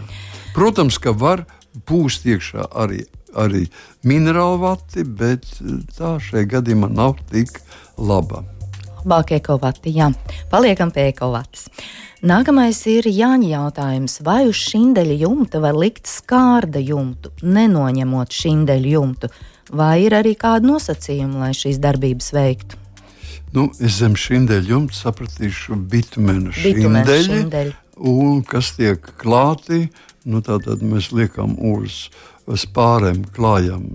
Protams, 0.53 0.97
ka 0.97 1.11
var 1.11 1.45
pūst 1.85 2.25
iekšā 2.25 2.69
arī, 2.71 3.03
arī 3.33 3.67
minerālu 4.03 4.59
vati, 4.59 5.03
bet 5.03 5.45
tā 5.97 6.19
šajā 6.19 6.45
gadījumā 6.45 6.89
nav 6.89 7.15
tik 7.31 7.61
laba. 7.97 8.43
Labāk 8.99 9.31
ekovati, 9.37 9.93
jā. 9.95 10.09
Paliekam 10.51 10.91
pie 10.91 11.07
ekovatas. 11.13 11.69
Nākamais 12.19 12.81
ir 12.91 13.05
Jāņa 13.07 13.47
jautājums. 13.53 14.17
Vai 14.27 14.41
uz 14.49 14.59
šindeļa 14.59 15.15
jumta 15.21 15.61
var 15.63 15.77
likt 15.79 16.09
skārda 16.09 16.81
jumtu, 16.83 17.31
nenoņemot 17.39 18.35
šindeļa 18.35 18.91
jumtu, 18.91 19.29
vai 19.71 20.01
ir 20.03 20.17
arī 20.17 20.35
kādi 20.35 20.67
nosacījumi, 20.67 21.39
lai 21.39 21.53
šīs 21.55 21.79
darbības 21.79 22.33
veiktu? 22.35 22.81
Nu, 23.55 23.69
es 23.79 24.01
zem 24.01 24.17
šindeļa 24.19 24.67
jumta 24.67 24.97
sapratīšu 24.97 25.79
bitumenu 25.89 26.51
šindeļi, 26.53 27.71
un 28.11 28.43
kas 28.45 28.73
tiek 28.75 29.07
klāti, 29.21 29.87
nu, 30.27 30.43
tātad 30.45 30.83
mēs 30.83 31.13
liekam 31.15 31.55
uz 31.71 32.09
spārēm, 32.51 33.23
klājam 33.33 33.87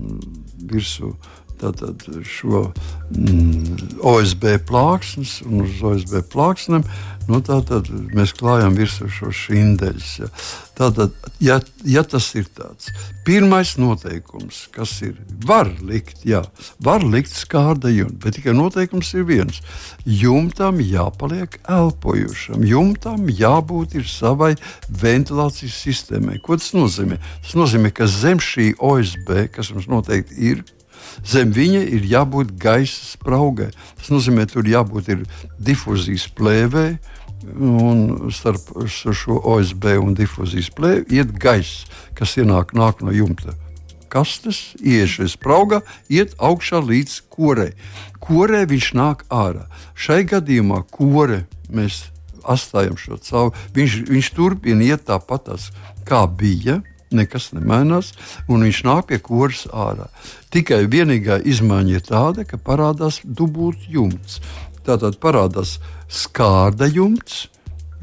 virsū 0.65 1.13
tātad 1.61 2.05
šo 2.27 2.67
mm, 3.15 3.99
OSB 4.05 4.47
plāksnes 4.69 5.39
un 5.45 5.65
uz 5.65 5.83
OSB 5.85 6.21
plāksnēm 6.33 6.85
Nu, 7.25 7.39
Tātad 7.41 7.87
mēs 8.13 8.35
klājam 8.37 8.75
virsū 8.77 9.07
šo 9.09 9.31
šindeļus. 9.33 10.09
Ja. 10.19 10.27
Tātad, 10.77 11.15
ja, 11.41 11.57
ja 11.87 12.03
tas 12.05 12.27
ir 12.37 12.45
tāds 12.53 12.91
pirmais 13.25 13.71
noteikums, 13.81 14.65
kas 14.75 14.93
ir, 15.07 15.15
var 15.47 15.71
likt, 15.81 16.21
jā, 16.27 16.43
var 16.85 17.01
likt 17.01 17.33
skārda 17.33 17.89
jumta, 17.89 18.19
bet 18.27 18.37
tikai 18.37 18.53
noteikums 18.53 19.09
ir 19.17 19.25
viens. 19.25 19.61
Jumtam 20.05 20.83
jāpaliek 20.83 21.57
elpojušam, 21.63 22.65
jumtam 22.67 23.25
jābūt 23.31 23.97
savai 24.11 24.53
ventilācijas 25.01 25.81
sistēmai. 25.81 26.37
Ko 26.45 26.59
tas 26.61 26.75
nozīmē? 26.77 27.17
Tas 27.41 27.57
nozīmē, 27.57 27.89
ka 27.95 28.05
zem 28.11 28.43
šī 28.43 28.75
OSB, 28.77 29.47
kas 29.55 29.73
mums 29.73 29.89
noteikti 29.89 30.37
ir, 30.51 30.65
Zem 31.23 31.53
viņa 31.55 31.83
ir 31.97 32.07
jābūt 32.11 32.55
gaisa 32.59 33.11
spraugai. 33.13 33.71
Tas 33.99 34.11
nozīmē, 34.13 34.47
tur 34.51 34.67
jābūt 34.67 35.11
difūzijas 35.59 36.29
plēvei. 36.35 36.95
Un 37.45 38.31
starp 38.33 38.71
šo 38.89 39.37
OSB 39.53 39.91
un 40.01 40.15
difūzijas 40.17 40.71
plēvi 40.73 41.19
iet 41.19 41.35
gaiss, 41.37 41.85
kas 42.17 42.33
ienāk 42.41 42.73
no 42.73 42.89
jumta 43.13 43.53
kastes, 44.15 44.73
iešu 44.79 45.27
spraugā, 45.27 45.81
iet 46.07 46.35
augšā 46.39 46.79
līdz 46.79 47.19
korei. 47.33 47.73
Korē 48.23 48.63
viņš 48.69 48.91
nāk 48.95 49.25
ārā. 49.33 49.67
Šai 49.93 50.23
gadījumā 50.29 50.85
kore 50.93 51.43
mēs 51.69 52.05
atstājam 52.45 52.97
šo 52.99 53.19
cauri. 53.25 53.65
Viņš, 53.75 53.97
viņš 54.09 54.31
turpina 54.37 54.85
iet 54.85 55.07
tāpat, 55.09 55.51
kā 56.07 56.23
bija 56.29 56.79
nekas 57.15 57.51
nemainās, 57.55 58.13
un 58.47 58.65
viņš 58.67 58.81
nāk 58.87 59.09
pie 59.11 59.21
kuras 59.23 59.65
ārā. 59.71 60.09
Tikai 60.53 60.83
vienīgā 60.91 61.39
izmaiņa 61.47 61.97
ir 61.97 62.05
tāda, 62.05 62.45
ka 62.47 62.61
parādās 62.61 63.21
dubult 63.23 63.87
jumts. 63.89 64.41
Tātad 64.85 65.17
parādās 65.23 65.79
skārda 66.11 66.85
jumts 66.91 67.47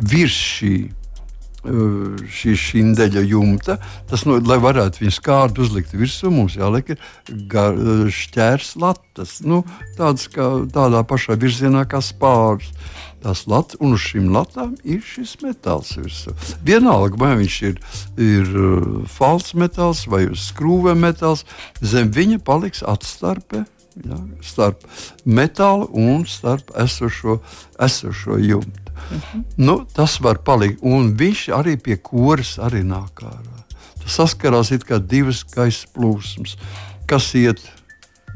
virs 0.02 0.34
šī 0.34 0.74
uh, 0.88 1.01
šī 1.62 2.54
šindeļa 2.58 3.22
jumta. 3.30 3.78
Tas, 4.10 4.24
no, 4.26 4.38
lai 4.42 4.58
varētu 4.62 5.04
viņu 5.04 5.14
skārdu 5.14 5.62
uzlikt 5.66 5.94
virsū, 5.94 6.32
mums 6.34 6.56
jāliek 6.58 6.96
gar, 7.50 7.76
uh, 7.78 8.08
šķērs 8.10 8.74
latas. 8.82 9.38
Nu, 9.46 9.62
tāds 9.98 10.26
kā, 10.32 10.48
tādā 10.72 11.04
pašā 11.06 11.38
virzienā 11.38 11.86
kā 11.90 12.02
spārs 12.02 12.72
tās 13.22 13.44
latas, 13.46 13.78
un 13.78 13.94
uz 13.94 14.02
šīm 14.02 14.32
latām 14.34 14.74
ir 14.82 15.02
šis 15.06 15.36
metāls 15.44 15.94
virsū. 15.94 16.34
Vienalga, 16.66 17.18
vai 17.20 17.36
viņš 17.38 17.58
ir, 17.68 17.78
ir 18.18 18.50
uh, 18.50 18.88
falss 19.06 19.54
metāls 19.54 20.08
vai 20.10 20.24
skrūve 20.34 20.96
metāls, 20.98 21.46
zem 21.78 22.10
viņa 22.10 22.42
paliks 22.42 22.82
atstarpe. 22.82 23.66
Ja, 23.92 24.16
starp 24.40 24.86
metālu 25.28 25.84
un 26.00 26.22
starp 26.24 26.72
esošo, 26.80 27.42
esošo 27.76 28.38
jumtu. 28.40 28.81
Uh 28.92 29.16
mhm. 29.16 29.20
-huh. 29.32 29.44
nu, 29.56 29.86
tas 29.94 30.20
var 30.20 30.38
palikt. 30.38 30.78
Un 30.82 31.16
viņš 31.16 31.48
arī 31.58 31.76
pie 31.76 31.96
koras 31.96 32.58
arī 32.58 32.82
nāk 32.84 33.22
ārā. 33.22 33.58
Tas 34.02 34.16
saskarās 34.18 34.70
kā 34.82 34.98
divas 34.98 35.44
gaisa 35.44 35.86
plūsmas, 35.94 36.56
kas 37.06 37.34
iet 37.34 37.60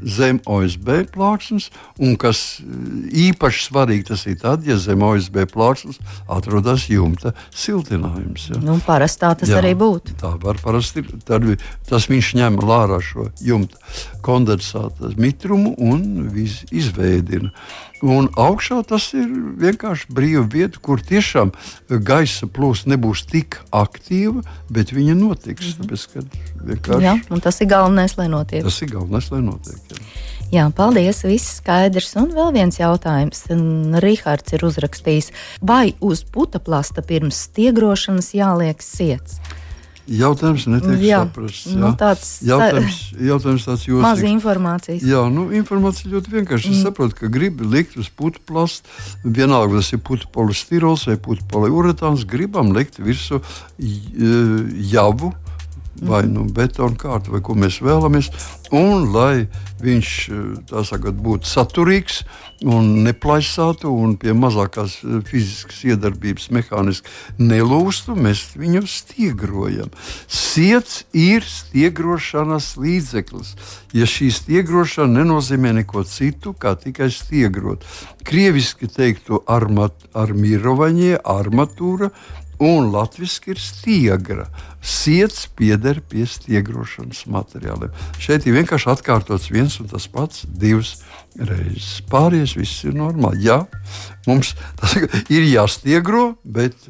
zem 0.03 0.39
OSB 0.45 0.89
plāksnes, 1.13 1.69
un 1.99 2.15
kas 2.19 2.59
eh, 2.61 2.67
īpaši 3.27 3.63
svarīgi 3.67 4.07
tas 4.11 4.25
ir 4.29 4.37
tad, 4.41 4.65
ja 4.67 4.77
zem 4.81 5.01
OSB 5.05 5.43
plāksnes 5.53 5.99
atrodas 6.29 6.87
jumta 6.91 7.33
siltinājums. 7.55 8.49
Ja. 8.51 8.61
Nu, 8.63 8.77
parasti 8.85 9.23
tā 9.23 9.33
tas 9.41 9.53
Jā, 9.53 9.61
arī 9.61 9.73
būtu. 9.77 10.17
Tā 10.21 10.35
var 10.43 10.61
parasti 10.63 11.05
tad, 11.27 11.47
tas 11.89 12.07
viņš 12.11 12.33
ņem 12.41 12.61
lārā 12.61 13.01
šo 13.03 13.29
jumta 13.41 13.81
kondensāta 14.25 15.13
mitrumu 15.17 15.75
un 15.77 16.29
izveidina. 16.71 17.53
Un 18.05 18.29
augšā 18.37 18.83
tas 18.85 19.09
ir 19.17 19.25
vienkārši 19.57 20.11
brīva 20.13 20.43
vieta, 20.53 20.77
kur 20.81 21.01
tiešām 21.01 21.51
gaisa 21.89 22.45
plūsma 22.45 22.93
nebūs 22.93 23.25
tik 23.25 23.57
aktīva, 23.73 24.43
bet 24.69 24.93
viņa 24.93 25.15
notiks. 25.17 25.77
Mm 25.77 25.85
-hmm. 25.87 26.29
Tāpēc, 26.67 27.01
jā, 27.01 27.41
tas 27.41 27.61
ir 27.61 27.67
galvenais, 27.67 28.17
lai 28.17 28.27
notiek. 28.27 28.63
Tas 28.63 28.81
ir 28.81 28.91
galvenais, 28.91 29.31
lai 29.31 29.41
notiek. 29.41 29.81
Jā. 29.89 29.97
Jā, 30.47 30.69
paldies, 30.71 31.25
viss 31.27 31.57
skaidrs. 31.59 32.13
Un 32.15 32.29
vēl 32.31 32.53
viens 32.55 32.77
jautājums. 32.79 33.41
Rihards 33.99 34.53
ir 34.55 34.63
uzrakstījis, 34.63 35.33
vai 35.59 35.91
uz 35.99 36.23
putekļa 36.23 37.03
pirms 37.07 37.41
stiegrošanas 37.49 38.31
jāliek 38.31 38.79
sēdes? 38.79 39.41
Jautājums 40.07 40.67
netiek 40.71 41.01
jā, 41.03 41.19
saprasts. 41.25 41.65
Jā. 41.67 41.79
Nu, 41.81 41.89
tāds, 41.99 42.29
jautājums, 42.47 42.99
jautājums 43.29 43.65
tāds 43.67 43.87
jūtas. 43.89 44.03
Maz 44.05 44.21
informācijas. 44.27 45.03
Jā, 45.03 45.23
nu, 45.33 45.47
informācija 45.57 46.11
ļoti 46.13 46.31
vienkārši. 46.37 46.71
Mm. 46.71 46.77
Es 46.77 46.87
saprotu, 46.87 47.17
ka 47.19 47.31
gribi 47.31 47.67
likt 47.67 47.97
uz 47.99 48.07
putu 48.07 48.39
plastu, 48.47 48.87
vienalga 49.23 49.81
tas 49.81 49.91
ir 49.91 50.03
putu 50.07 50.29
polistirols 50.31 51.03
vai 51.09 51.17
putu 51.19 51.43
poliuretāns, 51.51 52.23
gribam 52.29 52.71
likt 52.77 53.01
virsū 53.03 53.41
javu 53.77 55.33
vai 56.01 56.25
nu, 56.29 56.45
betona 56.53 56.97
kārtu, 56.99 57.33
vai 57.33 57.41
ko 57.45 57.55
mēs 57.57 57.79
vēlamies. 57.83 58.29
Un 58.75 59.07
lai 59.13 59.47
viņš 59.81 60.11
sakot, 60.87 61.15
būtu 61.23 61.47
saturīgs 61.47 62.23
un 62.65 63.03
neplaisātu, 63.05 63.91
un 63.93 64.15
pie 64.17 64.33
mazākās 64.33 64.97
fiziskas 65.29 65.83
iedarbības 65.85 66.49
mehāniski 66.55 67.13
nelūstu, 67.39 68.15
mēs 68.17 68.43
viņu 68.57 68.83
stiegrojam. 68.89 69.91
Siets 70.27 71.03
ir 71.13 71.45
stiegrošanas 71.45 72.73
līdzeklis. 72.81 73.53
Ja 73.95 74.09
šī 74.09 74.31
stiegrošana 74.33 75.21
nenozīmē 75.21 75.75
neko 75.79 76.03
citu, 76.09 76.55
kā 76.57 76.73
tikai 76.81 77.11
stiegrot. 77.13 77.85
Krieviski 78.27 78.89
teiktu 78.91 79.43
armat, 79.47 79.95
armīrovaņie, 80.17 81.15
armatūra, 81.23 82.11
un 82.63 82.89
latviešu 82.93 83.53
ir 83.53 83.61
stiegra. 83.61 84.47
Siets 84.81 85.47
pieder 85.57 85.99
pie 86.09 86.25
stiegrošanas 86.29 87.25
materiāliem. 87.29 87.93
Šeit 88.21 88.47
ir 88.47 88.57
vienkārši 88.57 88.91
atkārtots 88.93 89.49
viens 89.53 89.77
un 89.81 89.89
tas 89.91 90.07
pats 90.11 90.45
divas 90.47 90.97
reizes. 91.37 92.01
Pārējais 92.09 92.55
viss 92.57 92.85
ir 92.87 92.97
normāli. 92.97 93.45
Jā, 93.47 93.63
mums 94.27 94.55
tas 94.79 94.97
ir 95.35 95.49
jāstiegro, 95.49 96.35
bet. 96.43 96.87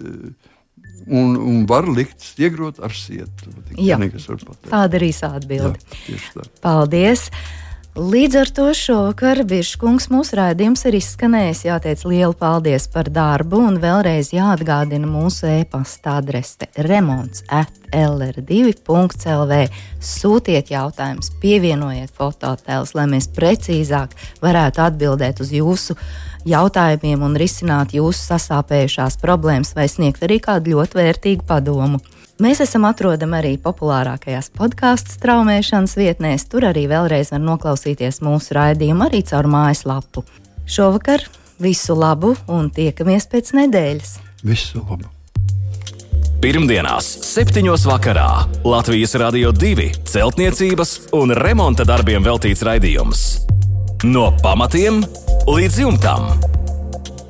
Un, 1.08 1.38
un 1.40 1.62
var 1.64 1.86
likt 1.88 2.20
stiegrot 2.20 2.82
ar 2.84 2.92
sietu. 2.92 3.54
Tāda 4.68 5.00
ir 5.00 5.06
īsa 5.08 5.30
atbilde. 5.38 5.80
Jā, 6.12 6.18
tā. 6.34 6.44
Paldies! 6.60 7.30
Līdz 7.98 8.36
ar 8.38 8.50
to 8.54 8.64
šovakar 8.78 9.40
Biržkungs 9.50 10.06
mūsu 10.14 10.38
raidījums 10.38 10.84
ir 10.86 11.00
izskanējis. 11.00 11.64
Jāteic 11.66 12.04
lielu 12.06 12.36
paldies 12.38 12.84
par 12.94 13.08
darbu 13.10 13.58
un 13.72 13.80
vēlreiz 13.82 14.30
jāatgādina 14.36 15.10
mūsu 15.10 15.48
e-pasta 15.50 16.20
adrese 16.20 16.68
remonds 16.86 17.42
at 17.50 17.74
lr2.lv. 17.90 19.58
Sūtiet 19.98 20.70
jautājumus, 20.70 21.32
pievienojiet 21.42 22.14
fototēlus, 22.14 22.94
lai 22.94 23.08
mēs 23.16 23.32
precīzāk 23.34 24.14
varētu 24.46 24.84
atbildēt 24.86 25.42
uz 25.42 25.56
jūsu 25.58 25.98
jautājumiem 26.46 27.26
un 27.26 27.40
risināt 27.42 27.98
jūsu 27.98 28.28
sasāpējušās 28.28 29.18
problēmas 29.26 29.74
vai 29.74 29.90
sniegt 29.90 30.22
arī 30.22 30.38
kādu 30.46 30.78
ļoti 30.78 31.02
vērtīgu 31.02 31.50
padomu. 31.50 32.04
Mēs 32.38 32.60
esam 32.62 32.84
atrodami 32.86 33.34
arī 33.39 33.52
populārākajās 33.58 34.52
podkāstu 34.54 35.15
straumēšanas 35.15 35.95
vietnēs. 35.97 36.45
Tur 36.52 36.67
arī 36.69 36.84
vēlreiz 36.89 37.32
var 37.34 37.41
noklausīties 37.41 38.19
mūsu 38.21 38.54
raidījumu 38.54 39.08
arī 39.08 39.23
caur 39.26 39.50
mājaslapu. 39.50 40.21
Šovakar 40.69 41.23
visu 41.58 41.95
labu 41.97 42.36
un 42.45 42.69
tiekamies 42.69 43.26
pēc 43.32 43.56
nedēļas. 43.58 44.12
Visu 44.45 44.84
labu! 44.84 45.10
Pirmdienās, 46.38 47.08
7. 47.26 47.65
vakarā 47.89 48.30
Latvijas 48.62 49.17
Rādio 49.17 49.50
2 49.50 49.88
celtniecības 50.06 50.91
un 51.17 51.34
remonta 51.34 51.88
darbiem 51.89 52.21
veltīts 52.21 52.62
raidījums. 52.62 53.26
No 54.06 54.30
pamatiem 54.45 55.02
līdz 55.50 55.82
jumtam! 55.88 56.57